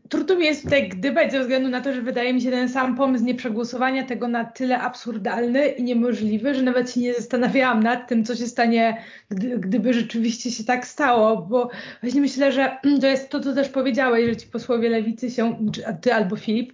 Trudno 0.09 0.35
mi 0.35 0.45
jest 0.45 0.62
tutaj 0.62 0.88
gdybać 0.88 1.33
ze 1.33 1.41
względu 1.41 1.69
na 1.69 1.81
to, 1.81 1.93
że 1.93 2.03
wydaje 2.03 2.35
mi 2.35 2.41
się 2.41 2.51
ten 2.51 2.69
sam 2.69 2.97
pomysł 2.97 3.25
nieprzegłosowania 3.25 4.07
tego 4.07 4.29
na 4.29 4.45
tyle 4.45 4.79
absurdalny 4.79 5.69
i 5.69 5.83
niemożliwy, 5.83 6.55
że 6.55 6.62
nawet 6.62 6.91
się 6.91 7.01
nie 7.01 7.14
zastanawiałam 7.14 7.83
nad 7.83 8.09
tym, 8.09 8.25
co 8.25 8.37
się 8.37 8.47
stanie, 8.47 9.03
gdy, 9.31 9.59
gdyby 9.59 9.95
rzeczywiście 9.95 10.51
się 10.51 10.64
tak 10.64 10.87
stało, 10.87 11.37
bo 11.37 11.71
właśnie 12.03 12.21
myślę, 12.21 12.53
że 12.53 12.77
to 13.01 13.07
jest 13.07 13.31
to, 13.31 13.41
co 13.41 13.55
też 13.55 13.69
powiedziałeś, 13.69 14.27
że 14.27 14.37
ci 14.37 14.47
posłowie 14.47 14.88
lewicy 14.88 15.31
się, 15.31 15.71
ty 16.01 16.14
albo 16.14 16.37
Filip, 16.37 16.73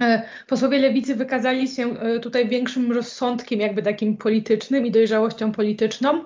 e, 0.00 0.22
Posłowie 0.46 0.78
lewicy 0.78 1.14
wykazali 1.14 1.68
się 1.68 1.98
e, 1.98 2.20
tutaj 2.20 2.48
większym 2.48 2.92
rozsądkiem, 2.92 3.60
jakby 3.60 3.82
takim 3.82 4.16
politycznym 4.16 4.86
i 4.86 4.90
dojrzałością 4.90 5.52
polityczną, 5.52 6.24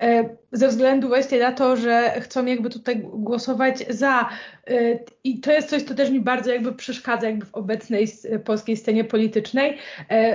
e, 0.00 0.36
ze 0.52 0.68
względu 0.68 1.08
właśnie 1.08 1.38
na 1.38 1.52
to, 1.52 1.76
że 1.76 2.20
chcą 2.20 2.46
jakby 2.46 2.70
tutaj 2.70 3.00
głosować 3.00 3.84
za 3.88 4.28
i 5.24 5.40
to 5.40 5.52
jest 5.52 5.68
coś, 5.68 5.82
co 5.82 5.94
też 5.94 6.10
mi 6.10 6.20
bardzo 6.20 6.52
jakby 6.52 6.72
przeszkadza 6.72 7.26
jakby 7.26 7.46
w 7.46 7.54
obecnej 7.54 8.06
polskiej 8.44 8.76
scenie 8.76 9.04
politycznej, 9.04 9.78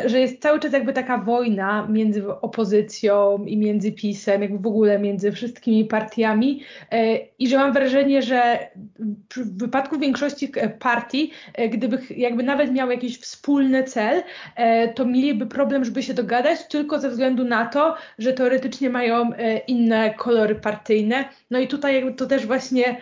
że 0.06 0.20
jest 0.20 0.42
cały 0.42 0.60
czas 0.60 0.74
jakby 0.74 0.94
taka 0.94 1.18
wojna 1.18 1.88
między 1.90 2.28
opozycją 2.28 3.46
i 3.46 3.58
między 3.58 3.92
PiSem, 3.92 4.42
jakby 4.42 4.60
w 4.60 4.68
ogóle 4.68 5.00
między 5.00 5.32
wszystkimi 5.32 5.86
partiami 5.86 6.64
i 7.40 7.48
że 7.48 7.58
mam 7.58 7.74
wrażenie, 7.74 8.22
że 8.22 8.60
w 9.36 9.58
wypadku 9.58 10.00
większości 10.00 10.52
partii, 10.80 11.32
gdyby 11.72 12.00
jakby 12.18 12.44
nawet 12.44 12.72
miał 12.72 12.92
jakiś 12.92 13.20
wspólny 13.20 13.84
cel, 13.84 14.24
to 14.96 15.06
mieliby 15.06 15.46
problem, 15.46 15.86
żeby 15.86 16.04
się 16.04 16.14
dogadać 16.14 16.68
tylko 16.68 17.00
ze 17.00 17.10
względu 17.10 17.44
na 17.44 17.66
to, 17.66 17.96
że 18.20 18.34
teoretycznie 18.34 18.90
mają 18.90 19.30
inne 19.68 20.14
kolory 20.14 20.56
partyjne. 20.56 21.26
No 21.52 21.60
i 21.60 21.68
tutaj 21.68 21.96
jakby 21.96 22.14
to 22.14 22.26
też 22.26 22.46
właśnie 22.46 22.98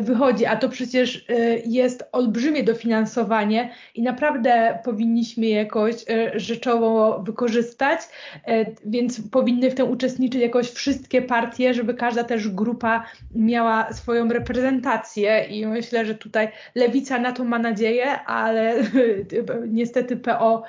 wychodzi, 0.00 0.46
a 0.46 0.56
to 0.56 0.69
przecież 0.70 1.24
jest 1.66 2.04
olbrzymie 2.12 2.62
dofinansowanie 2.62 3.70
i 3.94 4.02
naprawdę 4.02 4.78
powinniśmy 4.84 5.46
jakoś 5.46 5.94
rzeczowo 6.34 7.22
wykorzystać, 7.22 8.00
więc 8.86 9.28
powinny 9.30 9.70
w 9.70 9.74
tym 9.74 9.90
uczestniczyć 9.90 10.42
jakoś 10.42 10.70
wszystkie 10.70 11.22
partie, 11.22 11.74
żeby 11.74 11.94
każda 11.94 12.24
też 12.24 12.48
grupa 12.48 13.04
miała 13.34 13.92
swoją 13.92 14.28
reprezentację 14.28 15.44
i 15.44 15.66
myślę, 15.66 16.06
że 16.06 16.14
tutaj 16.14 16.48
lewica 16.74 17.18
na 17.18 17.32
to 17.32 17.44
ma 17.44 17.58
nadzieję, 17.58 18.20
ale 18.26 18.74
niestety 19.68 20.16
PO 20.16 20.62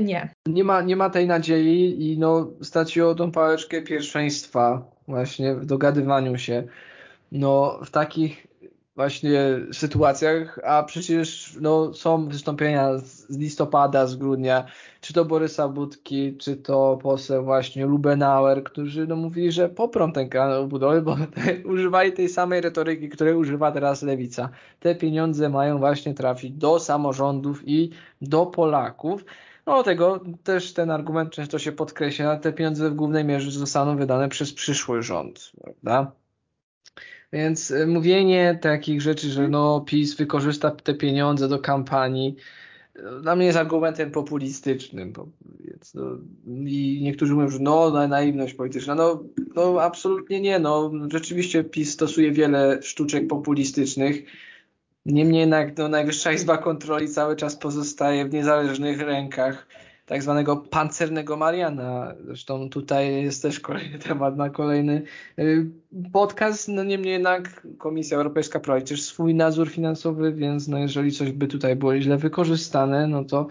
nie. 0.00 0.28
Nie 0.46 0.64
ma, 0.64 0.82
nie 0.82 0.96
ma 0.96 1.10
tej 1.10 1.26
nadziei 1.26 2.12
i 2.12 2.18
no 2.18 2.50
straciło 2.62 3.14
tą 3.14 3.32
pałeczkę 3.32 3.82
pierwszeństwa 3.82 4.84
właśnie 5.08 5.54
w 5.54 5.66
dogadywaniu 5.66 6.38
się. 6.38 6.62
No 7.32 7.80
w 7.84 7.90
takich 7.90 8.46
właśnie 9.00 9.60
sytuacjach, 9.72 10.58
a 10.64 10.82
przecież 10.82 11.56
no, 11.60 11.94
są 11.94 12.28
wystąpienia 12.28 12.98
z 12.98 13.38
listopada, 13.38 14.06
z 14.06 14.16
grudnia, 14.16 14.64
czy 15.00 15.12
to 15.12 15.24
Borysa 15.24 15.68
Budki, 15.68 16.36
czy 16.36 16.56
to 16.56 16.98
poseł 17.02 17.44
właśnie 17.44 17.86
Lubenauer, 17.86 18.64
którzy 18.64 19.06
no, 19.06 19.16
mówili, 19.16 19.52
że 19.52 19.68
poprą 19.68 20.12
ten 20.12 20.28
kanał 20.28 20.68
budowy, 20.68 21.02
bo 21.02 21.16
te, 21.16 21.56
używali 21.74 22.12
tej 22.12 22.28
samej 22.28 22.60
retoryki, 22.60 23.08
której 23.08 23.34
używa 23.34 23.72
teraz 23.72 24.02
Lewica. 24.02 24.48
Te 24.80 24.94
pieniądze 24.94 25.48
mają 25.48 25.78
właśnie 25.78 26.14
trafić 26.14 26.52
do 26.52 26.80
samorządów 26.80 27.62
i 27.66 27.90
do 28.22 28.46
Polaków. 28.46 29.24
No 29.66 29.82
tego 29.82 30.20
też 30.44 30.72
ten 30.72 30.90
argument 30.90 31.30
często 31.30 31.58
się 31.58 31.72
podkreśla, 31.72 32.36
te 32.36 32.52
pieniądze 32.52 32.90
w 32.90 32.94
głównej 32.94 33.24
mierze 33.24 33.50
zostaną 33.50 33.96
wydane 33.96 34.28
przez 34.28 34.52
przyszły 34.52 35.02
rząd, 35.02 35.52
prawda? 35.62 36.19
Więc 37.32 37.70
y, 37.70 37.86
mówienie 37.86 38.58
takich 38.62 39.02
rzeczy, 39.02 39.28
że 39.28 39.48
no 39.48 39.80
PiS 39.80 40.14
wykorzysta 40.14 40.70
te 40.70 40.94
pieniądze 40.94 41.48
do 41.48 41.58
kampanii, 41.58 42.36
y, 42.96 43.22
dla 43.22 43.36
mnie 43.36 43.46
jest 43.46 43.58
argumentem 43.58 44.10
populistycznym. 44.10 45.12
Więc 45.60 45.94
no, 45.94 46.02
I 46.46 47.00
niektórzy 47.02 47.34
mówią, 47.34 47.48
że 47.48 47.58
no, 47.58 48.08
naiwność 48.08 48.54
polityczna. 48.54 48.94
No, 48.94 49.24
no 49.54 49.82
absolutnie 49.82 50.40
nie. 50.40 50.58
No, 50.58 50.92
rzeczywiście 51.12 51.64
PiS 51.64 51.92
stosuje 51.92 52.32
wiele 52.32 52.82
sztuczek 52.82 53.28
populistycznych. 53.28 54.22
Niemniej 55.06 55.40
jednak 55.40 55.78
no, 55.78 55.88
Najwyższa 55.88 56.32
Izba 56.32 56.58
Kontroli 56.58 57.08
cały 57.08 57.36
czas 57.36 57.56
pozostaje 57.56 58.24
w 58.24 58.32
niezależnych 58.32 59.00
rękach 59.00 59.66
tak 60.10 60.22
zwanego 60.22 60.56
pancernego 60.56 61.36
Mariana. 61.36 62.14
Zresztą 62.24 62.70
tutaj 62.70 63.22
jest 63.22 63.42
też 63.42 63.60
kolejny 63.60 63.98
temat 64.08 64.36
na 64.36 64.50
kolejny 64.50 65.02
y, 65.38 65.66
podcast. 66.12 66.68
No 66.68 66.84
niemniej 66.84 67.12
jednak 67.12 67.66
Komisja 67.78 68.16
Europejska 68.16 68.60
prowadzi 68.60 68.86
też 68.86 69.02
swój 69.02 69.34
nadzór 69.34 69.68
finansowy, 69.68 70.32
więc 70.32 70.68
no 70.68 70.78
jeżeli 70.78 71.12
coś 71.12 71.32
by 71.32 71.46
tutaj 71.46 71.76
było 71.76 72.00
źle 72.00 72.18
wykorzystane, 72.18 73.06
no 73.06 73.24
to 73.24 73.46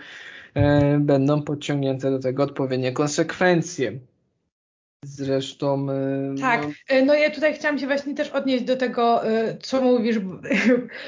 e, 0.54 0.98
będą 1.00 1.42
podciągnięte 1.42 2.12
do 2.12 2.20
tego 2.20 2.44
odpowiednie 2.44 2.92
konsekwencje. 2.92 4.00
Zresztą. 5.04 5.88
E, 5.92 6.36
tak, 6.42 6.62
no... 6.62 6.72
E, 6.88 7.06
no 7.06 7.14
ja 7.14 7.32
tutaj 7.32 7.54
chciałam 7.54 7.80
się 7.80 7.88
właśnie 7.88 8.16
też 8.16 8.30
odnieść 8.30 8.64
do 8.64 8.76
tego, 8.76 9.28
e, 9.28 9.58
co 9.62 9.82
mówisz, 9.82 10.18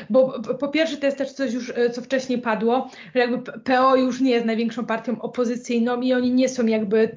bo 0.10 0.42
po 0.60 0.68
pierwsze 0.68 0.98
to 0.98 1.06
jest 1.06 1.18
też 1.18 1.32
coś 1.32 1.54
już, 1.54 1.74
co 1.92 2.02
wcześniej 2.02 2.40
padło, 2.40 2.90
że 3.16 3.22
jakby 3.22 3.52
PO 3.52 3.96
już 3.96 4.22
nie 4.22 4.32
jest 4.32 4.46
największą 4.46 4.86
partią 4.86 5.22
opozycyjną 5.22 6.02
i 6.02 6.14
oni 6.14 6.32
nie 6.32 6.50
są 6.50 6.66
jakby 6.66 7.12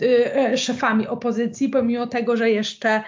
szefami 0.57 1.09
opozycji, 1.09 1.69
pomimo 1.69 2.07
tego, 2.07 2.37
że 2.37 2.51
jeszcze 2.51 3.03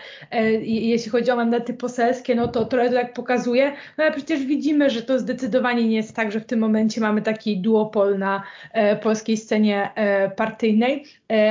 jeśli 0.62 1.10
chodzi 1.10 1.30
o 1.30 1.36
mandaty 1.36 1.74
poselskie, 1.74 2.34
no 2.34 2.48
to 2.48 2.64
trochę 2.64 2.88
to 2.88 2.94
tak 2.94 3.12
pokazuje, 3.12 3.72
no 3.98 4.04
ale 4.04 4.12
przecież 4.12 4.44
widzimy, 4.44 4.90
że 4.90 5.02
to 5.02 5.18
zdecydowanie 5.18 5.88
nie 5.88 5.96
jest 5.96 6.16
tak, 6.16 6.32
że 6.32 6.40
w 6.40 6.46
tym 6.46 6.60
momencie 6.60 7.00
mamy 7.00 7.22
taki 7.22 7.58
duopol 7.58 8.18
na 8.18 8.42
polskiej 9.02 9.36
scenie 9.36 9.90
partyjnej, 10.36 11.04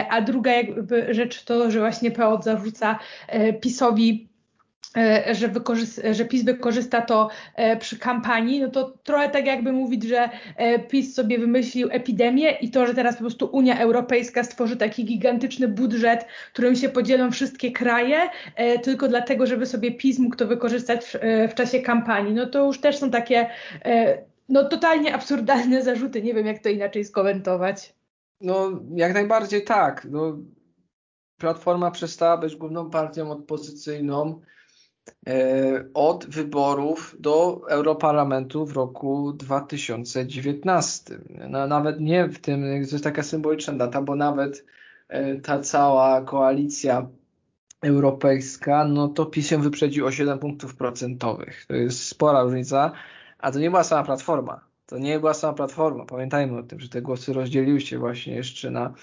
a 0.09 0.21
druga 0.21 0.51
jakby 0.51 1.13
rzecz 1.13 1.43
to, 1.43 1.71
że 1.71 1.79
właśnie 1.79 2.04
właśnie 2.05 2.11
PO 2.11 2.41
zarzuca 2.41 2.99
e, 3.27 3.53
PiSowi 3.53 4.29
e, 4.97 5.35
że, 5.35 5.49
że, 6.13 6.25
PiS 6.25 6.43
wykorzysta 6.43 7.01
to 7.01 7.29
e, 7.55 7.77
przy 7.77 7.99
kampanii, 7.99 8.61
no 8.61 8.69
to 8.69 8.93
trochę 9.03 9.29
tak 9.29 9.45
jakby 9.45 9.71
mówić, 9.71 10.03
że 10.03 10.29
PiS 10.89 11.15
sobie 11.15 11.39
wymyślił 11.39 11.89
epidemię 11.91 12.51
i 12.51 12.71
to, 12.71 12.87
że 12.87 12.93
teraz 12.93 13.15
po 13.15 13.21
prostu 13.21 13.45
Unia 13.45 13.79
Europejska 13.79 14.43
stworzy 14.43 14.77
taki 14.77 15.05
gigantyczny 15.05 15.67
budżet, 15.67 16.25
którym 16.53 16.75
się 16.75 16.89
podzielą 16.89 17.31
wszystkie 17.31 17.71
kraje, 17.71 18.17
tylko 18.83 19.07
dlatego, 19.07 19.47
żeby 19.47 19.65
sobie 19.65 19.91
PiS 19.91 20.19
mógł 20.19 20.35
to 20.35 20.47
wykorzystać 20.47 21.05
w, 21.05 21.15
w 21.51 21.53
czasie 21.53 21.79
kampanii. 21.79 22.33
No 22.33 22.45
to 22.45 22.65
już 22.65 22.79
też 22.81 22.97
są 22.97 23.11
takie 23.11 23.49
no 24.49 24.69
totalnie 24.69 25.15
absurdalne 25.15 25.83
zarzuty, 25.83 26.21
nie 26.21 26.33
wiem 26.33 26.45
jak 26.45 26.59
to 26.59 26.69
inaczej 26.69 27.05
skomentować. 27.05 27.93
No 28.41 28.81
jak 28.95 29.13
najbardziej 29.13 29.63
tak. 29.63 30.07
No, 30.11 30.37
Platforma 31.37 31.91
przestała 31.91 32.37
być 32.37 32.55
główną 32.55 32.89
partią 32.89 33.31
opozycyjną 33.31 34.41
e, 35.27 35.85
od 35.93 36.25
wyborów 36.25 37.15
do 37.19 37.61
Europarlamentu 37.69 38.65
w 38.65 38.73
roku 38.73 39.33
2019. 39.33 41.19
No, 41.49 41.67
nawet 41.67 41.99
nie 41.99 42.29
w 42.29 42.39
tym, 42.39 42.61
to 42.61 42.67
jest 42.67 43.03
taka 43.03 43.23
symboliczna 43.23 43.73
data, 43.73 44.01
bo 44.01 44.15
nawet 44.15 44.65
e, 45.07 45.35
ta 45.35 45.59
cała 45.59 46.21
koalicja 46.21 47.07
europejska, 47.81 48.85
no 48.85 49.07
to 49.07 49.25
PiS 49.25 49.51
ją 49.51 49.61
wyprzedził 49.61 50.05
o 50.05 50.11
7 50.11 50.39
punktów 50.39 50.75
procentowych. 50.75 51.65
To 51.65 51.75
jest 51.75 52.07
spora 52.07 52.43
różnica, 52.43 52.91
a 53.39 53.51
to 53.51 53.59
nie 53.59 53.69
była 53.69 53.83
sama 53.83 54.03
Platforma. 54.03 54.61
To 54.85 54.97
nie 54.97 55.19
była 55.19 55.33
sama 55.33 55.53
Platforma. 55.53 56.05
Pamiętajmy 56.05 56.57
o 56.57 56.63
tym, 56.63 56.79
że 56.79 56.89
te 56.89 57.01
głosy 57.01 57.33
rozdzieliły 57.33 57.81
się 57.81 57.99
właśnie 57.99 58.35
jeszcze 58.35 58.71
na 58.71 58.93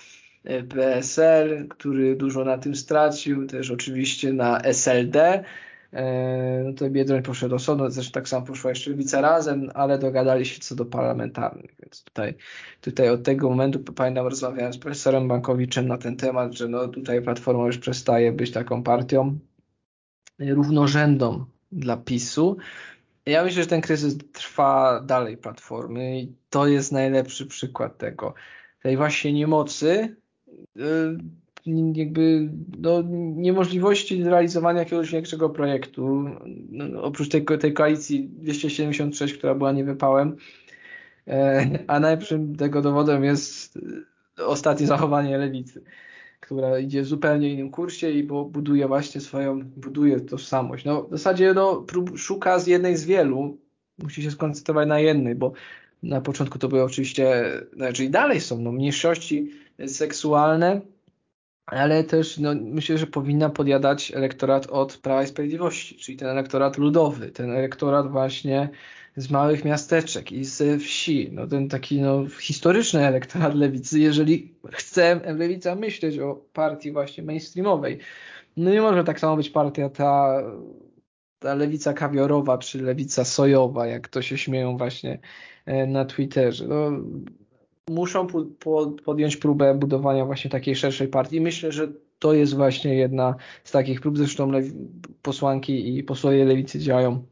PSL, 0.68 1.68
który 1.68 2.16
dużo 2.16 2.44
na 2.44 2.58
tym 2.58 2.76
stracił, 2.76 3.46
też 3.46 3.70
oczywiście 3.70 4.32
na 4.32 4.60
SLD. 4.60 5.44
E, 5.92 6.62
no 6.64 6.72
to 6.72 6.90
Biedroń 6.90 7.22
poszedł 7.22 7.54
osobno, 7.54 7.90
zresztą 7.90 8.12
tak 8.12 8.28
samo 8.28 8.46
poszła 8.46 8.70
jeszcze 8.70 8.90
Lewica 8.90 9.20
razem, 9.20 9.70
ale 9.74 9.98
dogadali 9.98 10.46
się 10.46 10.60
co 10.60 10.74
do 10.74 10.84
parlamentarnych, 10.84 11.70
więc 11.82 12.04
tutaj, 12.04 12.34
tutaj 12.80 13.08
od 13.08 13.22
tego 13.22 13.50
momentu, 13.50 13.78
pamiętam, 13.78 14.26
rozmawiałem 14.26 14.72
z 14.72 14.78
profesorem 14.78 15.28
Bankowiczem 15.28 15.88
na 15.88 15.98
ten 15.98 16.16
temat, 16.16 16.52
że 16.52 16.68
no 16.68 16.88
tutaj 16.88 17.22
Platforma 17.22 17.66
już 17.66 17.78
przestaje 17.78 18.32
być 18.32 18.50
taką 18.50 18.82
partią 18.82 19.38
równorzędną 20.38 21.44
dla 21.72 21.96
PiSu. 21.96 22.56
Ja 23.26 23.44
myślę, 23.44 23.62
że 23.62 23.68
ten 23.68 23.80
kryzys 23.80 24.18
trwa 24.32 25.00
dalej 25.00 25.36
Platformy 25.36 26.20
i 26.20 26.32
to 26.50 26.66
jest 26.66 26.92
najlepszy 26.92 27.46
przykład 27.46 27.98
tego, 27.98 28.34
tej 28.82 28.96
właśnie 28.96 29.32
niemocy, 29.32 30.16
E, 30.16 30.21
jakby 31.94 32.50
no, 32.78 33.02
niemożliwości 33.36 34.22
zrealizowania 34.22 34.78
jakiegoś 34.78 35.10
większego 35.10 35.50
projektu, 35.50 36.24
no, 36.70 37.02
oprócz 37.02 37.28
tej, 37.28 37.44
tej 37.60 37.72
koalicji 37.72 38.28
276, 38.28 39.34
która 39.34 39.54
była 39.54 39.72
niewypałem, 39.72 40.36
e, 41.28 41.68
a 41.86 42.00
najlepszym 42.00 42.56
tego 42.56 42.82
dowodem 42.82 43.24
jest 43.24 43.78
ostatnie 44.38 44.86
zachowanie 44.86 45.38
lewicy, 45.38 45.82
która 46.40 46.78
idzie 46.78 47.02
w 47.02 47.06
zupełnie 47.06 47.52
innym 47.52 47.70
kursie 47.70 48.10
i 48.10 48.22
buduje 48.22 48.88
właśnie 48.88 49.20
swoją, 49.20 49.60
buduje 49.76 50.20
tożsamość. 50.20 50.84
No, 50.84 51.02
w 51.02 51.10
zasadzie 51.10 51.54
no, 51.54 51.86
szuka 52.16 52.58
z 52.58 52.66
jednej 52.66 52.96
z 52.96 53.04
wielu, 53.04 53.58
musi 53.98 54.22
się 54.22 54.30
skoncentrować 54.30 54.88
na 54.88 55.00
jednej, 55.00 55.34
bo 55.34 55.52
na 56.02 56.20
początku 56.20 56.58
to 56.58 56.68
były 56.68 56.82
oczywiście, 56.82 57.44
znaczy 57.76 58.08
dalej 58.08 58.40
są 58.40 58.60
no, 58.60 58.72
mniejszości 58.72 59.50
seksualne, 59.86 60.80
ale 61.66 62.04
też 62.04 62.38
no, 62.38 62.54
myślę, 62.60 62.98
że 62.98 63.06
powinna 63.06 63.50
podjadać 63.50 64.12
elektorat 64.14 64.66
od 64.66 64.96
Prawa 64.96 65.22
i 65.22 65.26
Sprawiedliwości, 65.26 65.96
czyli 65.96 66.18
ten 66.18 66.28
elektorat 66.28 66.78
ludowy, 66.78 67.30
ten 67.30 67.50
elektorat 67.50 68.10
właśnie 68.10 68.68
z 69.16 69.30
małych 69.30 69.64
miasteczek 69.64 70.32
i 70.32 70.44
z 70.44 70.82
wsi, 70.82 71.28
no 71.32 71.46
ten 71.46 71.68
taki 71.68 72.00
no, 72.00 72.26
historyczny 72.40 73.06
elektorat 73.06 73.54
lewicy, 73.54 74.00
jeżeli 74.00 74.54
chce 74.72 75.20
lewica 75.34 75.74
myśleć 75.74 76.18
o 76.18 76.34
partii 76.52 76.92
właśnie 76.92 77.24
mainstreamowej. 77.24 77.98
No 78.56 78.70
nie 78.70 78.80
może 78.80 79.04
tak 79.04 79.20
samo 79.20 79.36
być 79.36 79.50
partia 79.50 79.88
ta 79.88 80.42
ta 81.42 81.54
lewica 81.54 81.92
kawiorowa 81.92 82.58
czy 82.58 82.82
lewica 82.82 83.24
sojowa, 83.24 83.86
jak 83.86 84.08
to 84.08 84.22
się 84.22 84.38
śmieją 84.38 84.76
właśnie 84.76 85.18
na 85.86 86.04
Twitterze. 86.04 86.66
No, 86.68 86.90
muszą 87.92 88.26
podjąć 89.04 89.36
próbę 89.36 89.74
budowania 89.74 90.24
właśnie 90.24 90.50
takiej 90.50 90.76
szerszej 90.76 91.08
partii. 91.08 91.40
Myślę, 91.40 91.72
że 91.72 91.88
to 92.18 92.34
jest 92.34 92.54
właśnie 92.54 92.94
jedna 92.94 93.34
z 93.64 93.70
takich 93.72 94.00
prób. 94.00 94.18
Zresztą 94.18 94.52
posłanki 95.22 95.96
i 95.98 96.02
posłowie 96.02 96.44
lewicy 96.44 96.78
działają 96.78 97.24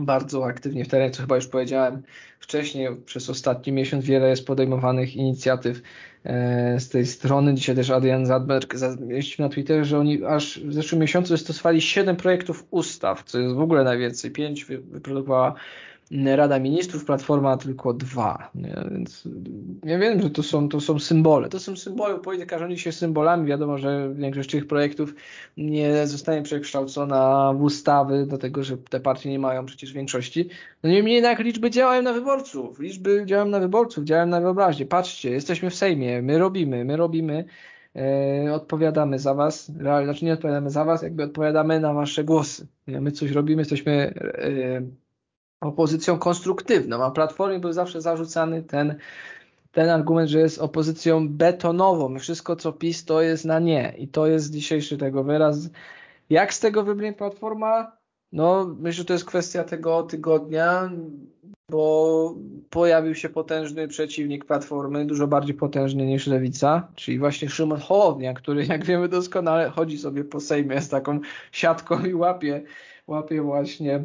bardzo 0.00 0.46
aktywnie 0.46 0.84
w 0.84 0.88
terenie, 0.88 1.10
co 1.10 1.22
chyba 1.22 1.36
już 1.36 1.46
powiedziałem 1.46 2.02
wcześniej. 2.40 2.88
Przez 3.04 3.30
ostatni 3.30 3.72
miesiąc 3.72 4.04
wiele 4.04 4.28
jest 4.28 4.46
podejmowanych 4.46 5.16
inicjatyw 5.16 5.82
e, 6.24 6.80
z 6.80 6.88
tej 6.88 7.06
strony. 7.06 7.54
Dzisiaj 7.54 7.76
też 7.76 7.90
Adrian 7.90 8.26
Zadberg 8.26 8.74
zamieścił 8.74 9.44
na 9.44 9.48
Twitterze, 9.48 9.84
że 9.84 9.98
oni 9.98 10.24
aż 10.24 10.60
w 10.60 10.72
zeszłym 10.72 11.00
miesiącu 11.00 11.34
wystosowali 11.34 11.80
7 11.80 12.16
projektów 12.16 12.66
ustaw, 12.70 13.22
co 13.22 13.38
jest 13.38 13.54
w 13.54 13.60
ogóle 13.60 13.84
najwięcej. 13.84 14.30
5 14.30 14.64
wyprodukowała 14.64 15.54
Rada 16.10 16.58
Ministrów, 16.58 17.04
Platforma 17.04 17.56
tylko 17.56 17.94
dwa. 17.94 18.50
Nie? 18.54 18.74
Więc 18.90 19.28
ja 19.84 19.98
wiem, 19.98 20.22
że 20.22 20.30
to 20.30 20.42
są, 20.42 20.68
to 20.68 20.80
są 20.80 20.98
symbole. 20.98 21.48
To 21.48 21.60
są 21.60 21.76
symbole, 21.76 22.18
polityka 22.18 22.58
rządzi 22.58 22.78
się 22.78 22.92
symbolami. 22.92 23.46
Wiadomo, 23.46 23.78
że 23.78 24.14
większość 24.14 24.50
tych 24.50 24.66
projektów 24.66 25.14
nie 25.56 26.06
zostanie 26.06 26.42
przekształcona 26.42 27.52
w 27.56 27.62
ustawy, 27.62 28.26
dlatego 28.28 28.62
że 28.62 28.76
te 28.76 29.00
partie 29.00 29.30
nie 29.30 29.38
mają 29.38 29.66
przecież 29.66 29.92
większości. 29.92 30.48
No 30.82 30.90
niemniej 30.90 31.14
jednak 31.14 31.38
liczby 31.38 31.70
działają 31.70 32.02
na 32.02 32.12
wyborców. 32.12 32.78
Liczby 32.78 33.22
działają 33.26 33.50
na 33.50 33.60
wyborców, 33.60 34.04
działają 34.04 34.26
na 34.26 34.40
wyobraźnię. 34.40 34.86
Patrzcie, 34.86 35.30
jesteśmy 35.30 35.70
w 35.70 35.74
Sejmie, 35.74 36.22
my 36.22 36.38
robimy, 36.38 36.84
my 36.84 36.96
robimy. 36.96 37.44
E, 37.96 38.54
odpowiadamy 38.54 39.18
za 39.18 39.34
was, 39.34 39.72
znaczy 40.04 40.24
nie 40.24 40.32
odpowiadamy 40.32 40.70
za 40.70 40.84
was, 40.84 41.02
jakby 41.02 41.22
odpowiadamy 41.22 41.80
na 41.80 41.94
wasze 41.94 42.24
głosy. 42.24 42.66
My 42.86 43.12
coś 43.12 43.30
robimy, 43.30 43.60
jesteśmy 43.60 43.92
e, 43.92 44.82
opozycją 45.60 46.18
konstruktywną, 46.18 47.04
a 47.04 47.10
Platformie 47.10 47.58
był 47.58 47.72
zawsze 47.72 48.00
zarzucany 48.00 48.62
ten, 48.62 48.96
ten 49.72 49.90
argument, 49.90 50.30
że 50.30 50.38
jest 50.38 50.58
opozycją 50.58 51.28
betonową. 51.28 52.18
Wszystko, 52.18 52.56
co 52.56 52.72
PiS, 52.72 53.04
to 53.04 53.22
jest 53.22 53.44
na 53.44 53.58
nie. 53.58 53.94
I 53.98 54.08
to 54.08 54.26
jest 54.26 54.52
dzisiejszy 54.52 54.98
tego 54.98 55.24
wyraz. 55.24 55.70
Jak 56.30 56.54
z 56.54 56.60
tego 56.60 56.84
wybrnie 56.84 57.12
Platforma? 57.12 57.98
No, 58.32 58.76
myślę, 58.78 58.92
że 58.98 59.04
to 59.04 59.12
jest 59.12 59.24
kwestia 59.24 59.64
tego 59.64 60.02
tygodnia, 60.02 60.90
bo 61.70 62.34
pojawił 62.70 63.14
się 63.14 63.28
potężny 63.28 63.88
przeciwnik 63.88 64.44
Platformy, 64.44 65.06
dużo 65.06 65.26
bardziej 65.26 65.54
potężny 65.54 66.06
niż 66.06 66.26
Lewica, 66.26 66.88
czyli 66.94 67.18
właśnie 67.18 67.48
Szymon 67.48 67.80
Hołownia, 67.80 68.34
który, 68.34 68.66
jak 68.66 68.84
wiemy 68.84 69.08
doskonale, 69.08 69.70
chodzi 69.70 69.98
sobie 69.98 70.24
po 70.24 70.40
Sejmie 70.40 70.80
z 70.80 70.88
taką 70.88 71.20
siatką 71.52 72.04
i 72.04 72.14
łapie, 72.14 72.62
łapie 73.06 73.42
właśnie 73.42 74.04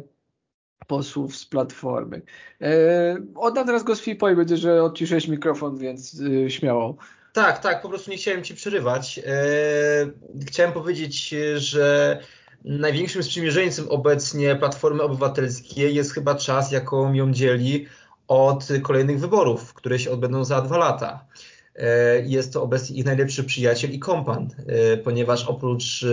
posłów 0.86 1.36
z 1.36 1.46
Platformy. 1.46 2.22
E, 2.60 3.16
oddam 3.34 3.66
teraz 3.66 3.82
go 3.82 3.96
z 3.96 4.00
Fipo 4.00 4.30
i 4.30 4.36
będzie, 4.36 4.56
że 4.56 4.82
odciszyłeś 4.82 5.28
mikrofon, 5.28 5.78
więc 5.78 6.20
e, 6.46 6.50
śmiało. 6.50 6.96
Tak, 7.32 7.58
tak, 7.58 7.82
po 7.82 7.88
prostu 7.88 8.10
nie 8.10 8.16
chciałem 8.16 8.44
Ci 8.44 8.54
przerywać. 8.54 9.20
E, 9.26 9.32
chciałem 10.46 10.72
powiedzieć, 10.72 11.34
że 11.56 12.18
największym 12.64 13.22
sprzymierzeńcem 13.22 13.88
obecnie 13.88 14.56
Platformy 14.56 15.02
Obywatelskiej 15.02 15.94
jest 15.94 16.12
chyba 16.12 16.34
czas, 16.34 16.72
jaką 16.72 17.14
ją 17.14 17.32
dzieli 17.32 17.86
od 18.28 18.68
kolejnych 18.82 19.20
wyborów, 19.20 19.74
które 19.74 19.98
się 19.98 20.10
odbędą 20.10 20.44
za 20.44 20.60
dwa 20.60 20.78
lata. 20.78 21.26
E, 21.76 22.20
jest 22.20 22.52
to 22.52 22.62
obecnie 22.62 22.96
ich 22.96 23.04
najlepszy 23.04 23.44
przyjaciel 23.44 23.90
i 23.90 23.98
kompan, 23.98 24.48
ponieważ 25.04 25.44
oprócz 25.44 26.04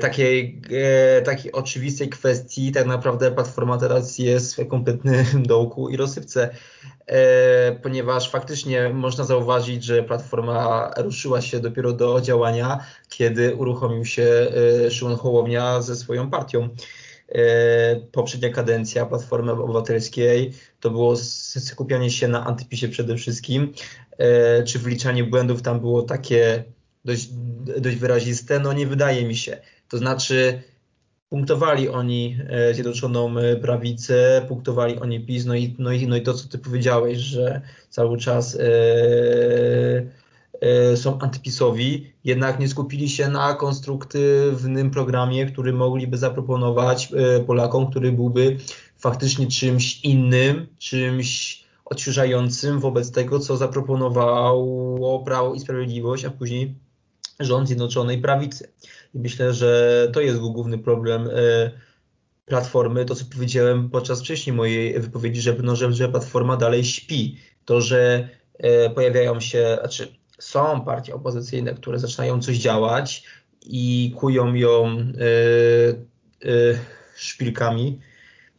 takiej, 0.00 0.62
e, 0.70 1.22
takiej 1.22 1.52
oczywistej 1.52 2.08
kwestii, 2.08 2.72
tak 2.72 2.86
naprawdę 2.86 3.30
platforma 3.30 3.78
teraz 3.78 4.18
jest 4.18 4.56
w 4.56 4.68
kompletnym 4.68 5.42
dołku 5.46 5.88
i 5.88 5.96
rozsypce, 5.96 6.50
e, 7.06 7.72
ponieważ 7.72 8.30
faktycznie 8.30 8.88
można 8.88 9.24
zauważyć, 9.24 9.84
że 9.84 10.02
platforma 10.02 10.90
ruszyła 10.96 11.40
się 11.40 11.60
dopiero 11.60 11.92
do 11.92 12.20
działania, 12.20 12.84
kiedy 13.08 13.54
uruchomił 13.54 14.04
się 14.04 14.52
Szymon 14.90 15.16
Hołownia 15.16 15.82
ze 15.82 15.96
swoją 15.96 16.30
partią. 16.30 16.68
Poprzednia 18.12 18.50
kadencja 18.50 19.06
Platformy 19.06 19.52
Obywatelskiej 19.52 20.52
to 20.80 20.90
było 20.90 21.16
skupianie 21.16 22.10
się 22.10 22.28
na 22.28 22.46
antypisie 22.46 22.88
przede 22.88 23.16
wszystkim, 23.16 23.72
czy 24.66 24.78
wliczanie 24.78 25.24
błędów 25.24 25.62
tam 25.62 25.80
było 25.80 26.02
takie 26.02 26.64
dość, 27.06 27.28
dość 27.80 27.96
wyraziste, 27.96 28.60
no 28.60 28.72
nie 28.72 28.86
wydaje 28.86 29.26
mi 29.26 29.36
się. 29.36 29.58
To 29.88 29.98
znaczy 29.98 30.62
punktowali 31.28 31.88
oni 31.88 32.38
e, 32.48 32.74
Zjednoczoną 32.74 33.38
e, 33.38 33.56
Prawicę, 33.56 34.46
punktowali 34.48 34.98
oni 34.98 35.20
PiS, 35.20 35.44
no 35.46 35.54
i, 35.54 35.74
no 35.78 35.92
i, 35.92 36.06
no 36.06 36.16
i 36.16 36.22
to, 36.22 36.34
co 36.34 36.48
ty 36.48 36.58
powiedziałeś, 36.58 37.18
że 37.18 37.60
cały 37.90 38.18
czas 38.18 38.58
e, 38.60 38.66
są 40.96 41.18
antypisowi, 41.18 42.12
jednak 42.24 42.60
nie 42.60 42.68
skupili 42.68 43.08
się 43.08 43.28
na 43.28 43.54
konstruktywnym 43.54 44.90
programie, 44.90 45.46
który 45.46 45.72
mogliby 45.72 46.16
zaproponować 46.18 47.12
Polakom, 47.46 47.90
który 47.90 48.12
byłby 48.12 48.56
faktycznie 48.98 49.46
czymś 49.46 50.00
innym, 50.00 50.66
czymś 50.78 51.60
odświeżającym 51.84 52.80
wobec 52.80 53.10
tego, 53.10 53.38
co 53.38 53.56
zaproponowało 53.56 55.24
Prawo 55.24 55.54
i 55.54 55.60
Sprawiedliwość, 55.60 56.24
a 56.24 56.30
później 56.30 56.74
rząd 57.40 57.66
Zjednoczonej 57.66 58.18
Prawicy. 58.18 58.72
I 59.14 59.18
myślę, 59.18 59.52
że 59.52 60.10
to 60.12 60.20
jest 60.20 60.38
główny 60.38 60.78
problem 60.78 61.28
e, 61.32 61.70
Platformy, 62.46 63.04
to 63.04 63.14
co 63.14 63.24
powiedziałem 63.34 63.90
podczas 63.90 64.20
wcześniej 64.20 64.56
mojej 64.56 65.00
wypowiedzi, 65.00 65.40
że, 65.40 65.56
no, 65.62 65.76
że, 65.76 65.92
że 65.92 66.08
Platforma 66.08 66.56
dalej 66.56 66.84
śpi. 66.84 67.38
To, 67.64 67.80
że 67.80 68.28
e, 68.58 68.90
pojawiają 68.90 69.40
się, 69.40 69.76
znaczy 69.80 70.16
są 70.38 70.80
partie 70.80 71.14
opozycyjne, 71.14 71.74
które 71.74 71.98
zaczynają 71.98 72.42
coś 72.42 72.56
działać 72.56 73.24
i 73.62 74.14
kują 74.16 74.54
ją 74.54 74.86
e, 74.88 75.04
szpilkami, 77.16 78.00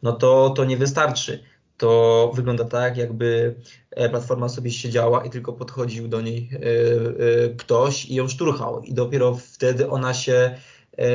no 0.02 0.12
to, 0.12 0.50
to 0.50 0.64
nie 0.64 0.76
wystarczy 0.76 1.42
to 1.78 2.30
wygląda 2.34 2.64
tak, 2.64 2.96
jakby 2.96 3.54
platforma 4.10 4.48
sobie 4.48 4.70
siedziała 4.70 5.24
i 5.24 5.30
tylko 5.30 5.52
podchodził 5.52 6.08
do 6.08 6.20
niej 6.20 6.50
e, 6.52 6.58
e, 6.58 7.48
ktoś 7.48 8.06
i 8.06 8.14
ją 8.14 8.28
szturchał. 8.28 8.82
I 8.82 8.94
dopiero 8.94 9.34
wtedy 9.34 9.90
ona 9.90 10.14
się 10.14 10.56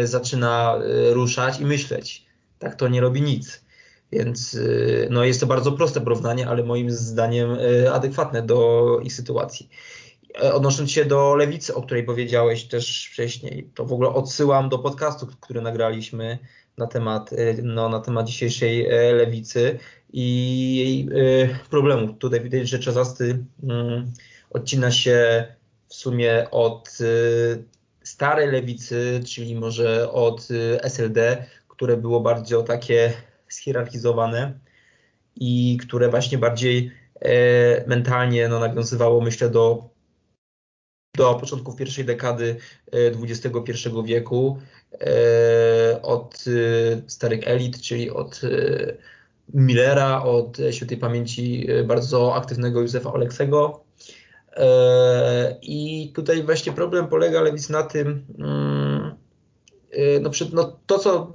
zaczyna 0.03 0.79
ruszać 1.11 1.59
i 1.59 1.65
myśleć. 1.65 2.25
Tak 2.59 2.75
to 2.75 2.87
nie 2.87 3.01
robi 3.01 3.21
nic. 3.21 3.63
Więc 4.11 4.57
no, 5.09 5.23
jest 5.23 5.39
to 5.39 5.45
bardzo 5.45 5.71
proste 5.71 6.01
porównanie, 6.01 6.47
ale 6.47 6.63
moim 6.63 6.91
zdaniem 6.91 7.57
adekwatne 7.93 8.41
do 8.41 8.99
ich 9.03 9.13
sytuacji. 9.13 9.69
Odnosząc 10.53 10.91
się 10.91 11.05
do 11.05 11.35
lewicy, 11.35 11.75
o 11.75 11.81
której 11.81 12.03
powiedziałeś 12.03 12.63
też 12.63 13.09
wcześniej, 13.11 13.69
to 13.75 13.85
w 13.85 13.93
ogóle 13.93 14.09
odsyłam 14.09 14.69
do 14.69 14.79
podcastu, 14.79 15.27
który 15.41 15.61
nagraliśmy 15.61 16.39
na 16.77 16.87
temat, 16.87 17.29
no, 17.63 17.89
na 17.89 17.99
temat 17.99 18.27
dzisiejszej 18.27 18.87
lewicy 19.13 19.79
i 20.13 20.75
jej 20.75 21.09
y, 21.43 21.49
problemów. 21.69 22.17
Tutaj 22.19 22.41
widać, 22.41 22.69
że 22.69 22.79
Czazasty 22.79 23.45
mm, 23.63 24.11
odcina 24.49 24.91
się 24.91 25.47
w 25.87 25.93
sumie 25.93 26.47
od 26.51 26.97
y, 27.01 27.63
starej 28.03 28.51
lewicy, 28.51 29.21
czyli 29.25 29.55
może 29.55 30.11
od 30.11 30.51
y, 30.51 30.81
SLD, 30.81 31.45
które 31.67 31.97
było 31.97 32.19
bardzo 32.21 32.63
takie 32.63 33.13
schierarchizowane 33.47 34.59
i 35.35 35.77
które 35.81 36.09
właśnie 36.09 36.37
bardziej 36.37 36.91
mentalnie 37.87 38.47
no, 38.47 38.59
nawiązywało, 38.59 39.21
myślę, 39.21 39.49
do, 39.49 39.89
do 41.17 41.35
początków 41.35 41.75
pierwszej 41.75 42.05
dekady 42.05 42.55
XXI 42.93 43.47
e, 43.87 44.03
wieku, 44.03 44.59
e, 45.01 46.01
od 46.01 46.45
starych 47.07 47.47
elit, 47.47 47.81
czyli 47.81 48.11
od 48.11 48.41
Millera, 49.53 50.23
od 50.23 50.57
świętej 50.71 50.97
pamięci 50.97 51.67
e, 51.71 51.83
bardzo 51.83 52.35
aktywnego 52.35 52.81
Józefa 52.81 53.13
Oleksego. 53.13 53.83
E, 54.53 55.57
I 55.61 56.11
tutaj 56.15 56.43
właśnie 56.43 56.73
problem 56.73 57.07
polega 57.07 57.41
lewicy 57.41 57.71
na 57.71 57.83
tym, 57.83 58.25
mm, 58.39 59.15
e, 59.91 60.19
no, 60.19 60.29
no 60.53 60.79
to 60.85 60.99
co 60.99 61.33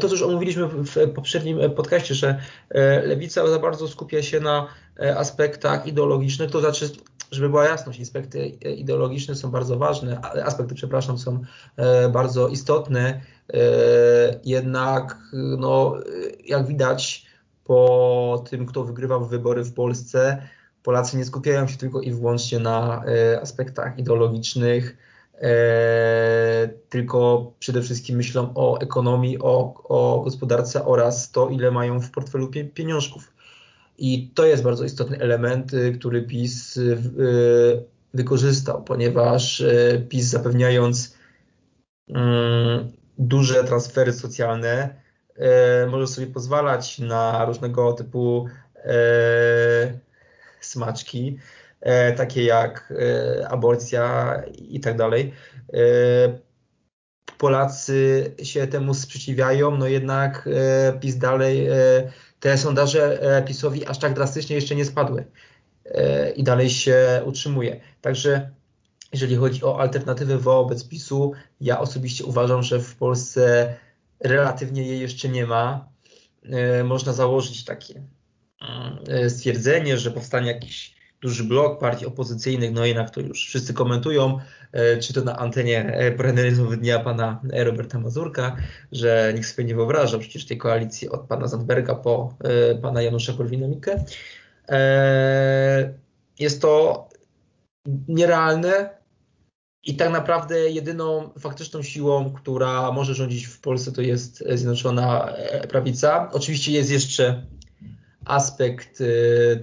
to, 0.00 0.08
co 0.08 0.14
już 0.14 0.22
omówiliśmy 0.22 0.68
w 0.68 1.12
poprzednim 1.14 1.70
podcaście, 1.70 2.14
że 2.14 2.40
lewica 3.04 3.46
za 3.46 3.58
bardzo 3.58 3.88
skupia 3.88 4.22
się 4.22 4.40
na 4.40 4.68
aspektach 5.16 5.86
ideologicznych, 5.86 6.50
to 6.50 6.60
znaczy, 6.60 6.90
żeby 7.30 7.48
była 7.48 7.64
jasność, 7.64 8.00
aspekty 8.00 8.46
ideologiczne 8.48 9.34
są 9.34 9.50
bardzo 9.50 9.78
ważne, 9.78 10.20
aspekty, 10.20 10.74
przepraszam, 10.74 11.18
są 11.18 11.40
bardzo 12.12 12.48
istotne, 12.48 13.20
jednak 14.44 15.18
no, 15.58 15.94
jak 16.44 16.66
widać 16.66 17.26
po 17.64 18.44
tym, 18.50 18.66
kto 18.66 18.84
wygrywał 18.84 19.26
wybory 19.26 19.64
w 19.64 19.74
Polsce, 19.74 20.42
Polacy 20.88 21.16
nie 21.16 21.24
skupiają 21.24 21.68
się 21.68 21.76
tylko 21.76 22.00
i 22.00 22.12
wyłącznie 22.12 22.58
na 22.58 23.04
e, 23.04 23.40
aspektach 23.40 23.98
ideologicznych, 23.98 24.96
e, 25.34 26.68
tylko 26.88 27.52
przede 27.58 27.82
wszystkim 27.82 28.16
myślą 28.16 28.52
o 28.54 28.80
ekonomii, 28.80 29.38
o, 29.38 29.74
o 29.84 30.20
gospodarce 30.24 30.84
oraz 30.84 31.30
to, 31.30 31.48
ile 31.48 31.70
mają 31.70 32.00
w 32.00 32.10
portfelu 32.10 32.50
pieniążków. 32.74 33.32
I 33.98 34.30
to 34.34 34.46
jest 34.46 34.62
bardzo 34.62 34.84
istotny 34.84 35.18
element, 35.18 35.74
y, 35.74 35.92
który 35.92 36.22
PiS 36.22 36.76
y, 36.76 36.98
wykorzystał, 38.14 38.84
ponieważ 38.84 39.64
PiS 40.08 40.26
zapewniając 40.26 41.16
mm, 42.08 42.92
duże 43.18 43.64
transfery 43.64 44.12
socjalne, 44.12 44.94
może 45.90 46.06
sobie 46.06 46.26
pozwalać 46.26 46.98
na 46.98 47.44
różnego 47.44 47.92
typu 47.92 48.48
smaczki, 50.60 51.38
takie 52.16 52.44
jak 52.44 52.94
aborcja 53.48 54.34
i 54.54 54.80
tak 54.80 54.96
dalej. 54.96 55.32
Polacy 57.38 58.30
się 58.42 58.66
temu 58.66 58.94
sprzeciwiają, 58.94 59.76
no 59.76 59.86
jednak 59.88 60.48
PiS 61.00 61.16
dalej, 61.18 61.68
te 62.40 62.58
sondaże 62.58 63.20
PiSowi 63.46 63.86
aż 63.86 63.98
tak 63.98 64.14
drastycznie 64.14 64.56
jeszcze 64.56 64.74
nie 64.74 64.84
spadły 64.84 65.24
i 66.36 66.42
dalej 66.42 66.70
się 66.70 67.22
utrzymuje. 67.24 67.80
Także 68.00 68.50
jeżeli 69.12 69.36
chodzi 69.36 69.64
o 69.64 69.80
alternatywę 69.80 70.38
wobec 70.38 70.88
PiSu, 70.88 71.32
ja 71.60 71.80
osobiście 71.80 72.24
uważam, 72.24 72.62
że 72.62 72.80
w 72.80 72.96
Polsce 72.96 73.74
relatywnie 74.20 74.82
jej 74.82 75.00
jeszcze 75.00 75.28
nie 75.28 75.46
ma. 75.46 75.88
Można 76.84 77.12
założyć 77.12 77.64
takie 77.64 78.02
mm, 78.60 79.30
stwierdzenie, 79.30 79.98
że 79.98 80.10
powstanie 80.10 80.52
jakiś 80.52 80.97
duży 81.20 81.44
blok 81.44 81.80
partii 81.80 82.06
opozycyjnych, 82.06 82.72
no 82.72 82.84
jednak 82.84 83.10
to 83.10 83.20
już 83.20 83.46
wszyscy 83.46 83.74
komentują, 83.74 84.38
e, 84.72 84.98
czy 84.98 85.12
to 85.12 85.24
na 85.24 85.36
antenie 85.36 86.12
Brenneryzmu 86.16 86.76
dnia 86.76 86.98
pana 86.98 87.40
Roberta 87.52 87.98
Mazurka, 87.98 88.56
że 88.92 89.32
nikt 89.34 89.48
sobie 89.48 89.64
nie 89.64 89.74
wyobraża 89.74 90.18
przecież 90.18 90.46
tej 90.46 90.58
koalicji 90.58 91.08
od 91.08 91.20
pana 91.20 91.48
Zandberga 91.48 91.94
po 91.94 92.34
e, 92.40 92.74
pana 92.74 93.02
Janusza 93.02 93.32
Korwina-Mikke. 93.32 94.04
E, 94.68 95.94
jest 96.38 96.62
to 96.62 97.08
nierealne 98.08 98.98
i 99.84 99.96
tak 99.96 100.12
naprawdę 100.12 100.70
jedyną 100.70 101.30
faktyczną 101.38 101.82
siłą, 101.82 102.32
która 102.32 102.92
może 102.92 103.14
rządzić 103.14 103.46
w 103.46 103.60
Polsce 103.60 103.92
to 103.92 104.02
jest 104.02 104.44
Zjednoczona 104.54 105.34
Prawica. 105.68 106.30
Oczywiście 106.32 106.72
jest 106.72 106.90
jeszcze 106.90 107.46
aspekt 108.24 109.02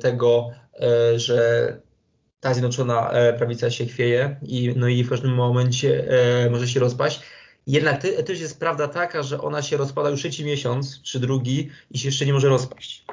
tego, 0.01 0.51
E, 0.64 0.64
że 1.15 1.77
ta 2.39 2.53
zjednoczona 2.53 3.11
e, 3.11 3.33
prawica 3.33 3.71
się 3.71 3.85
chwieje 3.85 4.35
i, 4.41 4.73
no 4.75 4.87
i 4.87 5.03
w 5.03 5.09
każdym 5.09 5.33
momencie 5.33 6.07
e, 6.09 6.49
może 6.49 6.67
się 6.67 6.79
rozpaść. 6.79 7.21
Jednak 7.67 8.01
też 8.25 8.39
jest 8.39 8.59
prawda 8.59 8.87
taka, 8.87 9.23
że 9.23 9.41
ona 9.41 9.61
się 9.61 9.77
rozpada 9.77 10.09
już 10.09 10.19
trzeci 10.19 10.45
miesiąc, 10.45 11.01
czy 11.01 11.19
drugi 11.19 11.69
i 11.91 11.97
się 11.99 12.07
jeszcze 12.07 12.25
nie 12.25 12.33
może 12.33 12.49
rozpaść. 12.49 13.05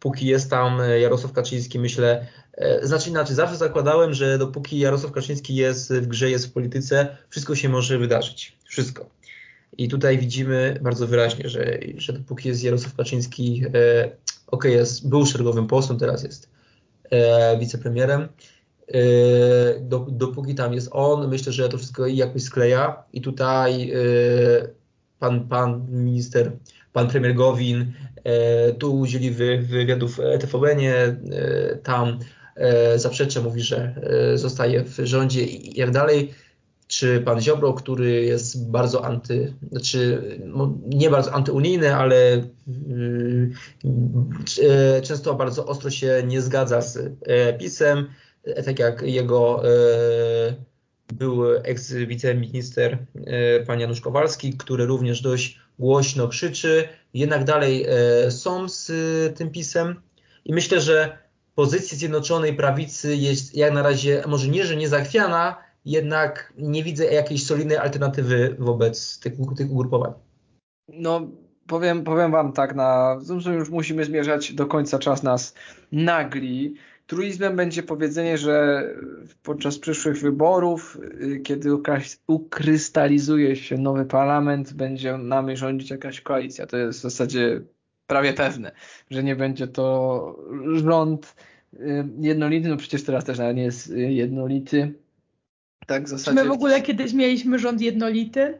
Póki 0.00 0.26
jest 0.26 0.50
tam 0.50 0.78
Jarosław 1.00 1.32
Kaczyński, 1.32 1.78
myślę, 1.78 2.26
znaczy 2.82 3.10
inaczej, 3.10 3.36
zawsze 3.36 3.56
zakładałem, 3.56 4.14
że 4.14 4.38
dopóki 4.38 4.78
Jarosław 4.78 5.12
Kaczyński 5.12 5.54
jest 5.54 5.92
w 5.92 6.06
grze, 6.06 6.30
jest 6.30 6.46
w 6.46 6.52
polityce, 6.52 7.16
wszystko 7.28 7.54
się 7.54 7.68
może 7.68 7.98
wydarzyć. 7.98 8.56
Wszystko. 8.64 9.10
I 9.78 9.88
tutaj 9.88 10.18
widzimy 10.18 10.78
bardzo 10.82 11.06
wyraźnie, 11.06 11.48
że, 11.48 11.78
że 11.96 12.12
dopóki 12.12 12.48
jest 12.48 12.64
Jarosław 12.64 12.94
Kaczyński, 12.94 13.62
e, 13.74 14.10
ok, 14.46 14.64
jest, 14.64 15.08
był 15.08 15.26
szeregowym 15.26 15.66
posłem, 15.66 15.98
teraz 15.98 16.22
jest 16.22 16.44
e, 16.44 16.57
wicepremierem. 17.58 18.28
E, 18.88 19.80
do, 19.80 20.06
dopóki 20.08 20.54
tam 20.54 20.74
jest 20.74 20.88
on, 20.92 21.28
myślę, 21.28 21.52
że 21.52 21.68
to 21.68 21.78
wszystko 21.78 22.06
jakoś 22.06 22.42
skleja 22.42 23.02
i 23.12 23.20
tutaj 23.20 23.90
e, 23.90 23.96
pan, 25.18 25.48
pan 25.48 25.86
minister, 25.90 26.52
pan 26.92 27.08
premier 27.08 27.34
Gowin 27.34 27.92
e, 28.24 28.72
tu 28.72 28.98
udzieli 28.98 29.30
wy, 29.30 29.58
wywiadów 29.58 30.20
TVN-ie, 30.40 30.94
e, 30.96 31.16
tam 31.76 32.18
e, 32.56 32.98
zaprzecza, 32.98 33.40
mówi, 33.40 33.60
że 33.60 33.94
zostaje 34.34 34.84
w 34.84 34.96
rządzie 34.96 35.44
i 35.44 35.78
jak 35.78 35.90
dalej 35.90 36.34
czy 36.88 37.20
pan 37.20 37.40
Ziobro, 37.40 37.72
który 37.72 38.24
jest 38.24 38.70
bardzo 38.70 39.04
anty, 39.04 39.54
znaczy 39.70 40.22
no, 40.44 40.74
nie 40.86 41.10
bardzo 41.10 41.32
antyunijny, 41.32 41.94
ale 41.96 42.42
yy, 44.58 45.02
często 45.02 45.34
bardzo 45.34 45.66
ostro 45.66 45.90
się 45.90 46.22
nie 46.26 46.40
zgadza 46.40 46.80
z 46.80 46.96
yy, 46.96 47.12
PiSem, 47.58 48.06
tak 48.64 48.78
jak 48.78 49.02
jego 49.02 49.62
był 51.12 51.54
eks-wiceminister 51.54 52.98
pan 53.66 53.80
Janusz 53.80 54.00
Kowalski, 54.00 54.52
który 54.52 54.86
również 54.86 55.22
dość 55.22 55.60
głośno 55.78 56.28
krzyczy, 56.28 56.88
jednak 57.14 57.44
dalej 57.44 57.86
są 58.30 58.68
z 58.68 58.92
tym 59.36 59.50
PiSem. 59.50 60.00
I 60.44 60.54
myślę, 60.54 60.80
że 60.80 61.18
pozycja 61.54 61.98
Zjednoczonej 61.98 62.54
Prawicy 62.54 63.16
jest 63.16 63.56
jak 63.56 63.72
na 63.74 63.82
razie, 63.82 64.22
może 64.26 64.48
nie, 64.48 64.66
że 64.66 64.76
nie 64.76 64.88
zachwiana, 64.88 65.67
jednak 65.88 66.52
nie 66.58 66.84
widzę 66.84 67.04
jakiejś 67.04 67.46
solidnej 67.46 67.76
alternatywy 67.76 68.56
wobec 68.58 69.18
tych, 69.18 69.32
tych 69.56 69.70
ugrupowań. 69.70 70.12
No, 70.88 71.28
powiem, 71.66 72.04
powiem 72.04 72.30
Wam 72.30 72.52
tak, 72.52 72.74
na, 72.74 73.18
już 73.56 73.70
musimy 73.70 74.04
zmierzać 74.04 74.52
do 74.52 74.66
końca, 74.66 74.98
czas 74.98 75.22
nas 75.22 75.54
nagli. 75.92 76.74
Truizmem 77.06 77.56
będzie 77.56 77.82
powiedzenie, 77.82 78.38
że 78.38 78.84
podczas 79.42 79.78
przyszłych 79.78 80.20
wyborów, 80.20 80.98
y, 81.22 81.40
kiedy 81.40 81.70
ukrystalizuje 82.26 83.56
się 83.56 83.78
nowy 83.78 84.04
parlament, 84.04 84.72
będzie 84.72 85.18
nami 85.18 85.56
rządzić 85.56 85.90
jakaś 85.90 86.20
koalicja. 86.20 86.66
To 86.66 86.76
jest 86.76 86.98
w 86.98 87.02
zasadzie 87.02 87.60
prawie 88.06 88.32
pewne, 88.32 88.72
że 89.10 89.22
nie 89.22 89.36
będzie 89.36 89.66
to 89.66 90.36
rząd 90.74 91.34
y, 91.74 92.08
jednolity, 92.20 92.68
no 92.68 92.76
przecież 92.76 93.04
teraz 93.04 93.24
też 93.24 93.38
nie 93.38 93.62
jest 93.62 93.90
y, 93.90 94.12
jednolity, 94.12 94.94
tak, 95.88 96.04
w 96.04 96.08
zasadzie. 96.08 96.36
Czy 96.36 96.44
my 96.44 96.50
w 96.50 96.52
ogóle 96.52 96.82
kiedyś 96.82 97.12
mieliśmy 97.12 97.58
rząd 97.58 97.80
jednolity? 97.80 98.58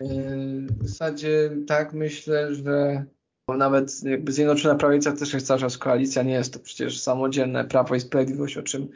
W 0.80 0.88
zasadzie 0.88 1.50
tak, 1.66 1.92
myślę, 1.92 2.54
że 2.54 3.04
nawet 3.48 4.04
jakby 4.04 4.32
Zjednoczona 4.32 4.74
Prawica 4.74 5.12
też 5.12 5.34
jest 5.34 5.46
cały 5.46 5.60
czas 5.60 5.78
koalicja, 5.78 6.22
nie 6.22 6.32
jest 6.32 6.52
to 6.52 6.60
przecież 6.60 7.00
samodzielne 7.00 7.64
Prawo 7.64 7.94
i 7.94 8.00
Sprawiedliwość, 8.00 8.56
o 8.56 8.62
czym 8.62 8.88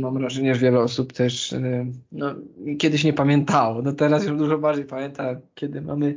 mam 0.00 0.18
wrażenie, 0.18 0.54
że 0.54 0.60
wiele 0.60 0.80
osób 0.80 1.12
też 1.12 1.54
no, 2.12 2.34
kiedyś 2.78 3.04
nie 3.04 3.12
pamiętało. 3.12 3.82
No 3.82 3.92
teraz 3.92 4.26
już 4.26 4.38
dużo 4.38 4.58
bardziej 4.58 4.84
pamięta, 4.84 5.36
kiedy 5.54 5.80
mamy 5.80 6.14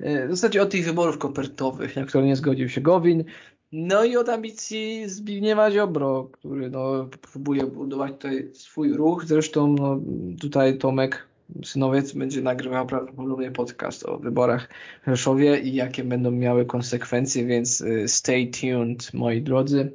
w 0.00 0.30
zasadzie 0.30 0.62
od 0.62 0.70
tych 0.70 0.84
wyborów 0.84 1.18
kopertowych, 1.18 1.96
na 1.96 2.04
które 2.04 2.24
nie 2.24 2.36
zgodził 2.36 2.68
się 2.68 2.80
Gowin, 2.80 3.24
no 3.72 4.04
i 4.04 4.16
od 4.16 4.28
ambicji 4.28 5.08
Zbigniewa 5.08 5.70
Ziobro, 5.70 6.24
który 6.32 6.70
no, 6.70 7.08
próbuje 7.32 7.66
budować 7.66 8.12
tutaj 8.12 8.50
swój 8.52 8.92
ruch. 8.92 9.24
Zresztą 9.24 9.72
no, 9.78 10.00
tutaj 10.40 10.78
Tomek 10.78 11.30
Synowiec 11.64 12.12
będzie 12.12 12.42
nagrywał 12.42 12.86
prawdopodobnie 12.86 13.50
podcast 13.50 14.06
o 14.06 14.18
wyborach 14.18 14.68
w 15.02 15.10
Rzeszowie 15.10 15.60
i 15.60 15.74
jakie 15.74 16.04
będą 16.04 16.30
miały 16.30 16.66
konsekwencje, 16.66 17.46
więc 17.46 17.80
y, 17.80 18.08
stay 18.08 18.50
tuned, 18.60 19.14
moi 19.14 19.42
drodzy. 19.42 19.92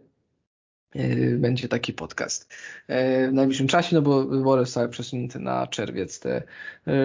Y, 0.96 1.38
będzie 1.40 1.68
taki 1.68 1.94
podcast 1.94 2.54
y, 2.90 3.30
w 3.30 3.34
najbliższym 3.34 3.68
czasie, 3.68 3.96
no 3.96 4.02
bo 4.02 4.26
wybory 4.26 4.62
zostały 4.62 4.90
przesunięte 4.90 5.40
na 5.40 5.68
czerwiec 5.68 6.20
te 6.20 6.44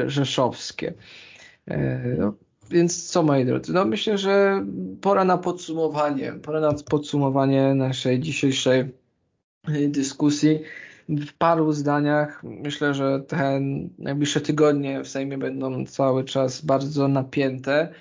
rzeszowskie. 0.07 0.95
No, 2.19 2.35
więc 2.71 3.11
co 3.11 3.23
moi 3.23 3.45
drodzy, 3.45 3.73
no 3.73 3.85
myślę, 3.85 4.19
że 4.19 4.65
pora 5.01 5.25
na 5.25 5.39
podsumowanie, 5.39 6.33
pora 6.33 6.61
na 6.61 6.73
podsumowanie 6.73 7.75
naszej 7.75 8.21
dzisiejszej 8.21 8.81
y, 9.69 9.89
dyskusji. 9.89 10.61
W 11.09 11.33
paru 11.33 11.73
zdaniach 11.73 12.43
myślę, 12.45 12.95
że 12.95 13.21
te 13.21 13.61
najbliższe 13.99 14.41
tygodnie 14.41 15.03
w 15.05 15.09
Sejmie 15.09 15.39
będą 15.39 15.87
cały 15.87 16.25
czas 16.25 16.65
bardzo 16.65 17.09
napięte. 17.09 17.95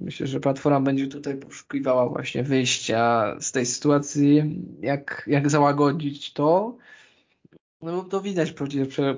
Myślę, 0.00 0.26
że 0.26 0.40
Platforma 0.40 0.80
będzie 0.80 1.06
tutaj 1.06 1.36
poszukiwała 1.36 2.08
właśnie 2.08 2.42
wyjścia 2.42 3.36
z 3.40 3.52
tej 3.52 3.66
sytuacji, 3.66 4.60
jak, 4.80 5.24
jak 5.26 5.50
załagodzić 5.50 6.32
to. 6.32 6.76
No 7.82 8.02
to 8.02 8.20
widać 8.20 8.52
po, 8.52 8.64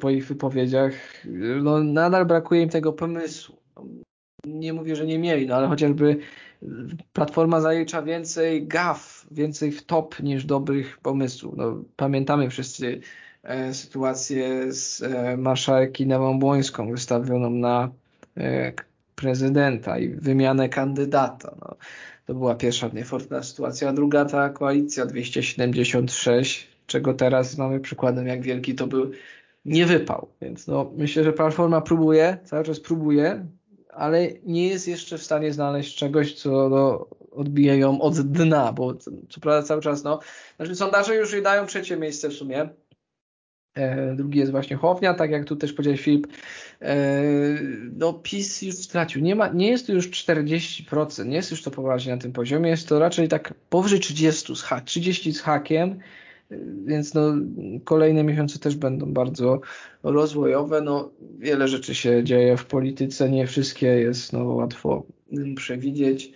po 0.00 0.10
ich 0.10 0.26
wypowiedziach. 0.26 0.92
No, 1.62 1.84
nadal 1.84 2.26
brakuje 2.26 2.62
im 2.62 2.68
tego 2.68 2.92
pomysłu 2.92 3.56
nie 4.46 4.72
mówię, 4.72 4.96
że 4.96 5.06
nie 5.06 5.18
mieli, 5.18 5.46
no 5.46 5.54
ale 5.54 5.68
chociażby 5.68 6.18
Platforma 7.12 7.60
zalicza 7.60 8.02
więcej 8.02 8.66
gaf, 8.66 9.26
więcej 9.30 9.72
w 9.72 9.82
top 9.82 10.20
niż 10.20 10.44
dobrych 10.44 10.98
pomysłów. 10.98 11.54
No, 11.56 11.82
pamiętamy 11.96 12.50
wszyscy 12.50 13.00
e, 13.42 13.74
sytuację 13.74 14.72
z 14.72 15.02
e, 15.02 15.36
marszałek 15.36 16.00
Newą 16.00 16.38
Błońską 16.38 16.90
wystawioną 16.90 17.50
na 17.50 17.90
e, 18.36 18.72
prezydenta 19.14 19.98
i 19.98 20.08
wymianę 20.08 20.68
kandydata. 20.68 21.54
No, 21.60 21.76
to 22.26 22.34
była 22.34 22.54
pierwsza 22.54 22.88
niefortna 22.88 23.42
sytuacja, 23.42 23.88
a 23.88 23.92
druga 23.92 24.24
ta 24.24 24.48
koalicja 24.48 25.06
276, 25.06 26.68
czego 26.86 27.14
teraz 27.14 27.58
mamy 27.58 27.80
przykładem, 27.80 28.26
jak 28.26 28.42
wielki 28.42 28.74
to 28.74 28.86
był 28.86 29.10
nie 29.64 29.86
wypał. 29.86 30.28
Więc 30.42 30.66
no, 30.66 30.92
myślę, 30.96 31.24
że 31.24 31.32
Platforma 31.32 31.80
próbuje, 31.80 32.38
cały 32.44 32.64
czas 32.64 32.80
próbuje, 32.80 33.46
ale 33.94 34.28
nie 34.42 34.68
jest 34.68 34.88
jeszcze 34.88 35.18
w 35.18 35.22
stanie 35.22 35.52
znaleźć 35.52 35.96
czegoś, 35.96 36.34
co 36.34 36.68
no, 36.68 37.06
odbije 37.30 37.78
ją 37.78 38.00
od 38.00 38.20
dna, 38.20 38.72
bo 38.72 38.94
co 39.28 39.40
prawda 39.40 39.62
cały 39.62 39.82
czas, 39.82 40.04
no, 40.04 40.20
znaczy 40.56 40.76
sondaże 40.76 41.16
już 41.16 41.32
jej 41.32 41.42
dają 41.42 41.66
trzecie 41.66 41.96
miejsce 41.96 42.28
w 42.28 42.32
sumie, 42.32 42.68
E, 43.74 44.14
drugi 44.14 44.38
jest 44.38 44.52
właśnie 44.52 44.76
Hołownia, 44.76 45.14
tak 45.14 45.30
jak 45.30 45.44
tu 45.44 45.56
też 45.56 45.72
powiedział 45.72 45.96
Filip. 45.96 46.26
E, 46.82 47.22
no 47.92 48.12
PiS 48.12 48.62
już 48.62 48.74
stracił. 48.74 49.22
Nie, 49.22 49.34
ma, 49.34 49.48
nie 49.48 49.68
jest 49.68 49.86
to 49.86 49.92
już 49.92 50.10
40%, 50.10 51.26
nie 51.26 51.36
jest 51.36 51.50
już 51.50 51.62
to 51.62 51.70
poważnie 51.70 52.12
na 52.12 52.20
tym 52.20 52.32
poziomie, 52.32 52.70
jest 52.70 52.88
to 52.88 52.98
raczej 52.98 53.28
tak 53.28 53.54
powyżej 53.70 54.00
30 54.00 54.56
z, 54.56 54.62
ha 54.62 54.80
30 54.80 55.32
z 55.32 55.40
hakiem, 55.40 56.00
więc 56.84 57.14
no, 57.14 57.34
kolejne 57.84 58.24
miesiące 58.24 58.58
też 58.58 58.76
będą 58.76 59.12
bardzo 59.12 59.60
rozwojowe. 60.02 60.80
No, 60.80 61.10
wiele 61.38 61.68
rzeczy 61.68 61.94
się 61.94 62.24
dzieje 62.24 62.56
w 62.56 62.66
polityce, 62.66 63.30
nie 63.30 63.46
wszystkie 63.46 63.86
jest 63.86 64.32
no, 64.32 64.44
łatwo 64.44 65.06
przewidzieć. 65.56 66.32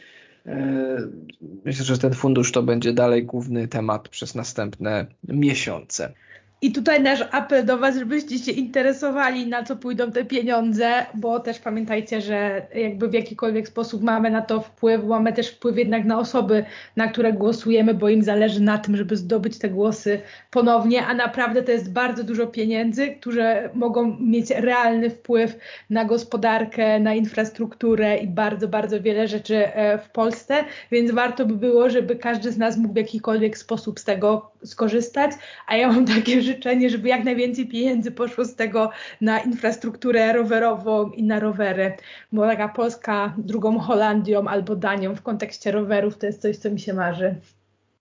Myślę, 1.64 1.84
że 1.84 1.98
ten 1.98 2.14
fundusz 2.14 2.52
to 2.52 2.62
będzie 2.62 2.92
dalej 2.92 3.24
główny 3.24 3.68
temat 3.68 4.09
przez 4.09 4.34
następne 4.34 5.06
miesiące. 5.28 6.14
I 6.62 6.72
tutaj 6.72 7.02
nasz 7.02 7.24
apel 7.32 7.64
do 7.64 7.78
Was, 7.78 7.96
żebyście 7.96 8.38
się 8.38 8.52
interesowali, 8.52 9.46
na 9.46 9.62
co 9.62 9.76
pójdą 9.76 10.12
te 10.12 10.24
pieniądze, 10.24 11.06
bo 11.14 11.40
też 11.40 11.59
pamiętajcie, 11.59 12.20
że 12.20 12.66
jakby 12.74 13.09
w 13.09 13.12
jakikolwiek 13.12 13.68
sposób 13.68 14.02
mamy 14.02 14.30
na 14.30 14.42
to 14.42 14.61
wpływ, 14.61 15.04
mamy 15.04 15.32
też 15.32 15.48
wpływ 15.48 15.78
jednak 15.78 16.04
na 16.04 16.18
osoby, 16.18 16.64
na 16.96 17.09
które 17.09 17.32
głosujemy, 17.32 17.94
bo 17.94 18.09
im 18.09 18.22
zależy 18.22 18.62
na 18.62 18.78
tym, 18.78 18.96
żeby 18.96 19.16
zdobyć 19.16 19.59
te 19.59 19.68
głosy 19.68 20.20
ponownie, 20.50 21.06
a 21.06 21.14
naprawdę 21.14 21.62
to 21.62 21.72
jest 21.72 21.92
bardzo 21.92 22.24
dużo 22.24 22.46
pieniędzy, 22.46 23.09
które 23.20 23.70
mogą 23.74 24.16
mieć 24.20 24.50
realny 24.50 25.11
wpływ 25.11 25.56
na 25.90 26.04
gospodarkę, 26.04 27.00
na 27.00 27.14
infrastrukturę 27.14 28.16
i 28.16 28.26
bardzo, 28.26 28.68
bardzo 28.68 29.00
wiele 29.02 29.28
rzeczy 29.28 29.74
e, 29.74 29.98
w 29.98 30.11
Polsce, 30.11 30.64
więc 30.90 31.11
warto 31.11 31.46
by 31.46 31.54
było, 31.56 31.90
żeby 31.90 32.16
każdy 32.16 32.52
z 32.52 32.59
nas 32.59 32.76
mógł 32.76 32.94
w 32.94 32.96
jakikolwiek 32.96 33.59
sposób 33.59 34.00
z 34.00 34.04
tego 34.04 34.50
skorzystać, 34.64 35.30
a 35.66 35.76
ja 35.76 35.88
mam 35.88 36.06
takie 36.06 36.47
życzenie, 36.49 36.90
żeby 36.90 37.09
jak 37.09 37.24
najwięcej 37.24 37.66
pieniędzy 37.66 38.11
poszło 38.11 38.44
z 38.44 38.55
tego 38.55 38.90
na 39.20 39.38
infrastrukturę 39.40 40.32
rowerową 40.32 41.11
i 41.11 41.22
na 41.22 41.40
rowery, 41.40 41.92
bo 42.32 42.42
taka 42.42 42.68
Polska 42.68 43.34
drugą 43.38 43.78
Holandią 43.78 44.49
albo 44.49 44.76
Danią 44.76 45.14
w 45.14 45.22
kontekście 45.22 45.72
rowerów 45.72 46.18
to 46.18 46.26
jest 46.26 46.42
coś, 46.42 46.57
co 46.57 46.70
mi 46.70 46.80
się 46.80 46.94
marzy. 46.94 47.34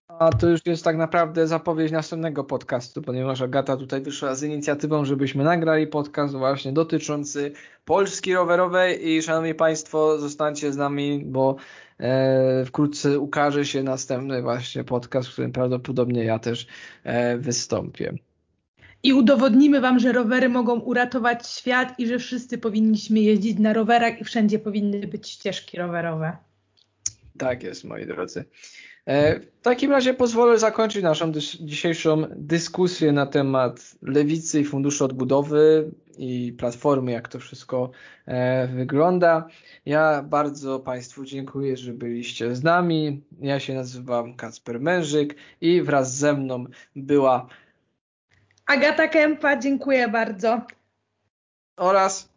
A 0.08 0.30
to 0.30 0.50
już 0.50 0.60
jest 0.66 0.84
tak 0.84 0.98
naprawdę 0.98 1.48
zapowiedź 1.48 1.92
następnego 1.92 2.44
podcastu, 2.44 3.02
ponieważ 3.02 3.42
Agata 3.42 3.78
tutaj 3.78 4.02
wyszła 4.02 4.36
z 4.36 4.44
inicjatywą, 4.44 5.06
żebyśmy 5.06 5.44
nagrali 5.44 5.88
podcast 5.88 6.36
właśnie 6.36 6.72
dotyczący 6.72 7.52
Polski 7.86 8.34
rowerowej. 8.34 9.10
I 9.10 9.22
szanowni 9.22 9.56
Państwo, 9.56 10.20
zostańcie 10.20 10.74
z 10.74 10.78
nami, 10.78 11.24
bo 11.26 11.56
e, 12.00 12.66
wkrótce 12.66 13.20
ukaże 13.20 13.66
się 13.66 13.84
następny 13.84 14.42
właśnie 14.42 14.84
podcast, 14.84 15.30
w 15.30 15.32
którym 15.32 15.52
prawdopodobnie 15.52 16.24
ja 16.24 16.40
też 16.40 16.68
e, 17.04 17.38
wystąpię 17.38 18.14
i 19.04 19.14
udowodnimy 19.14 19.82
Wam, 19.82 20.00
że 20.00 20.12
rowery 20.12 20.50
mogą 20.50 20.80
uratować 20.80 21.48
świat 21.48 22.00
i 22.00 22.08
że 22.08 22.20
wszyscy 22.20 22.58
powinniśmy 22.58 23.20
jeździć 23.20 23.60
na 23.60 23.74
rowerach 23.74 24.22
i 24.22 24.24
wszędzie 24.24 24.60
powinny 24.60 25.08
być 25.08 25.30
ścieżki 25.30 25.78
rowerowe. 25.78 26.38
Tak 27.38 27.64
jest, 27.64 27.84
moi 27.84 28.06
drodzy. 28.06 28.46
E, 29.06 29.40
w 29.40 29.62
takim 29.62 29.92
razie 29.92 30.14
pozwolę 30.14 30.60
zakończyć 30.60 31.04
naszą 31.04 31.32
dys 31.32 31.58
dzisiejszą 31.62 32.26
dyskusję 32.36 33.12
na 33.12 33.26
temat 33.26 33.96
lewicy 34.02 34.60
i 34.60 34.66
funduszu 34.66 35.06
odbudowy 35.06 35.92
i 36.18 36.54
platformy, 36.58 37.12
jak 37.12 37.28
to 37.28 37.40
wszystko 37.40 37.92
e, 38.26 38.68
wygląda. 38.68 39.48
Ja 39.86 40.24
bardzo 40.24 40.80
Państwu 40.80 41.26
dziękuję, 41.26 41.78
że 41.78 41.94
byliście 41.94 42.56
z 42.56 42.64
nami. 42.64 43.22
Ja 43.42 43.60
się 43.60 43.74
nazywam 43.74 44.34
Kacper 44.34 44.80
Mężyk 44.80 45.36
i 45.62 45.82
wraz 45.82 46.16
ze 46.18 46.34
mną 46.34 46.66
była 46.96 47.48
Agata 48.68 49.08
Kępa, 49.08 49.58
dziękuję 49.58 50.08
bardzo. 50.08 50.62
Oraz 51.78 52.30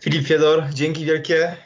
Filip 0.00 0.26
Fiedor, 0.26 0.64
dzięki 0.72 1.04
wielkie. 1.04 1.56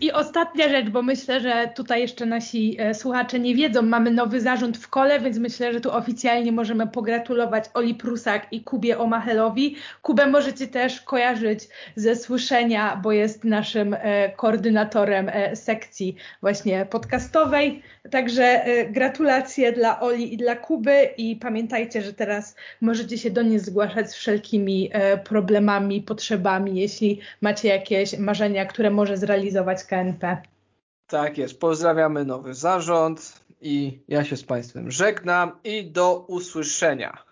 I 0.00 0.12
ostatnia 0.12 0.68
rzecz, 0.68 0.88
bo 0.88 1.02
myślę, 1.02 1.40
że 1.40 1.70
tutaj 1.76 2.00
jeszcze 2.00 2.26
nasi 2.26 2.76
e, 2.80 2.94
słuchacze 2.94 3.38
nie 3.38 3.54
wiedzą, 3.54 3.82
mamy 3.82 4.10
nowy 4.10 4.40
zarząd 4.40 4.78
w 4.78 4.88
kole, 4.88 5.20
więc 5.20 5.38
myślę, 5.38 5.72
że 5.72 5.80
tu 5.80 5.92
oficjalnie 5.92 6.52
możemy 6.52 6.86
pogratulować 6.86 7.64
Oli 7.74 7.94
Prusak 7.94 8.46
i 8.52 8.62
Kubie 8.62 8.98
Omachelowi. 8.98 9.76
Kubę 10.02 10.26
możecie 10.26 10.66
też 10.66 11.00
kojarzyć 11.00 11.68
ze 11.96 12.16
słyszenia, 12.16 13.00
bo 13.02 13.12
jest 13.12 13.44
naszym 13.44 13.96
e, 13.98 14.28
koordynatorem 14.28 15.28
e, 15.32 15.56
sekcji 15.56 16.16
właśnie 16.40 16.86
podcastowej. 16.90 17.82
Także 18.10 18.64
gratulacje 18.90 19.72
dla 19.72 20.00
Oli 20.00 20.34
i 20.34 20.36
dla 20.36 20.56
Kuby 20.56 21.08
i 21.16 21.36
pamiętajcie, 21.36 22.02
że 22.02 22.12
teraz 22.12 22.56
możecie 22.80 23.18
się 23.18 23.30
do 23.30 23.42
niej 23.42 23.58
zgłaszać 23.58 24.10
z 24.10 24.14
wszelkimi 24.14 24.90
problemami, 25.24 26.02
potrzebami, 26.02 26.80
jeśli 26.80 27.20
macie 27.40 27.68
jakieś 27.68 28.18
marzenia, 28.18 28.66
które 28.66 28.90
może 28.90 29.16
zrealizować 29.16 29.77
KNP. 29.84 30.42
Tak 31.06 31.38
jest. 31.38 31.60
Pozdrawiamy 31.60 32.24
nowy 32.24 32.54
zarząd 32.54 33.44
i 33.60 34.02
ja 34.08 34.24
się 34.24 34.36
z 34.36 34.44
Państwem 34.44 34.90
żegnam 34.90 35.52
i 35.64 35.90
do 35.90 36.24
usłyszenia. 36.28 37.27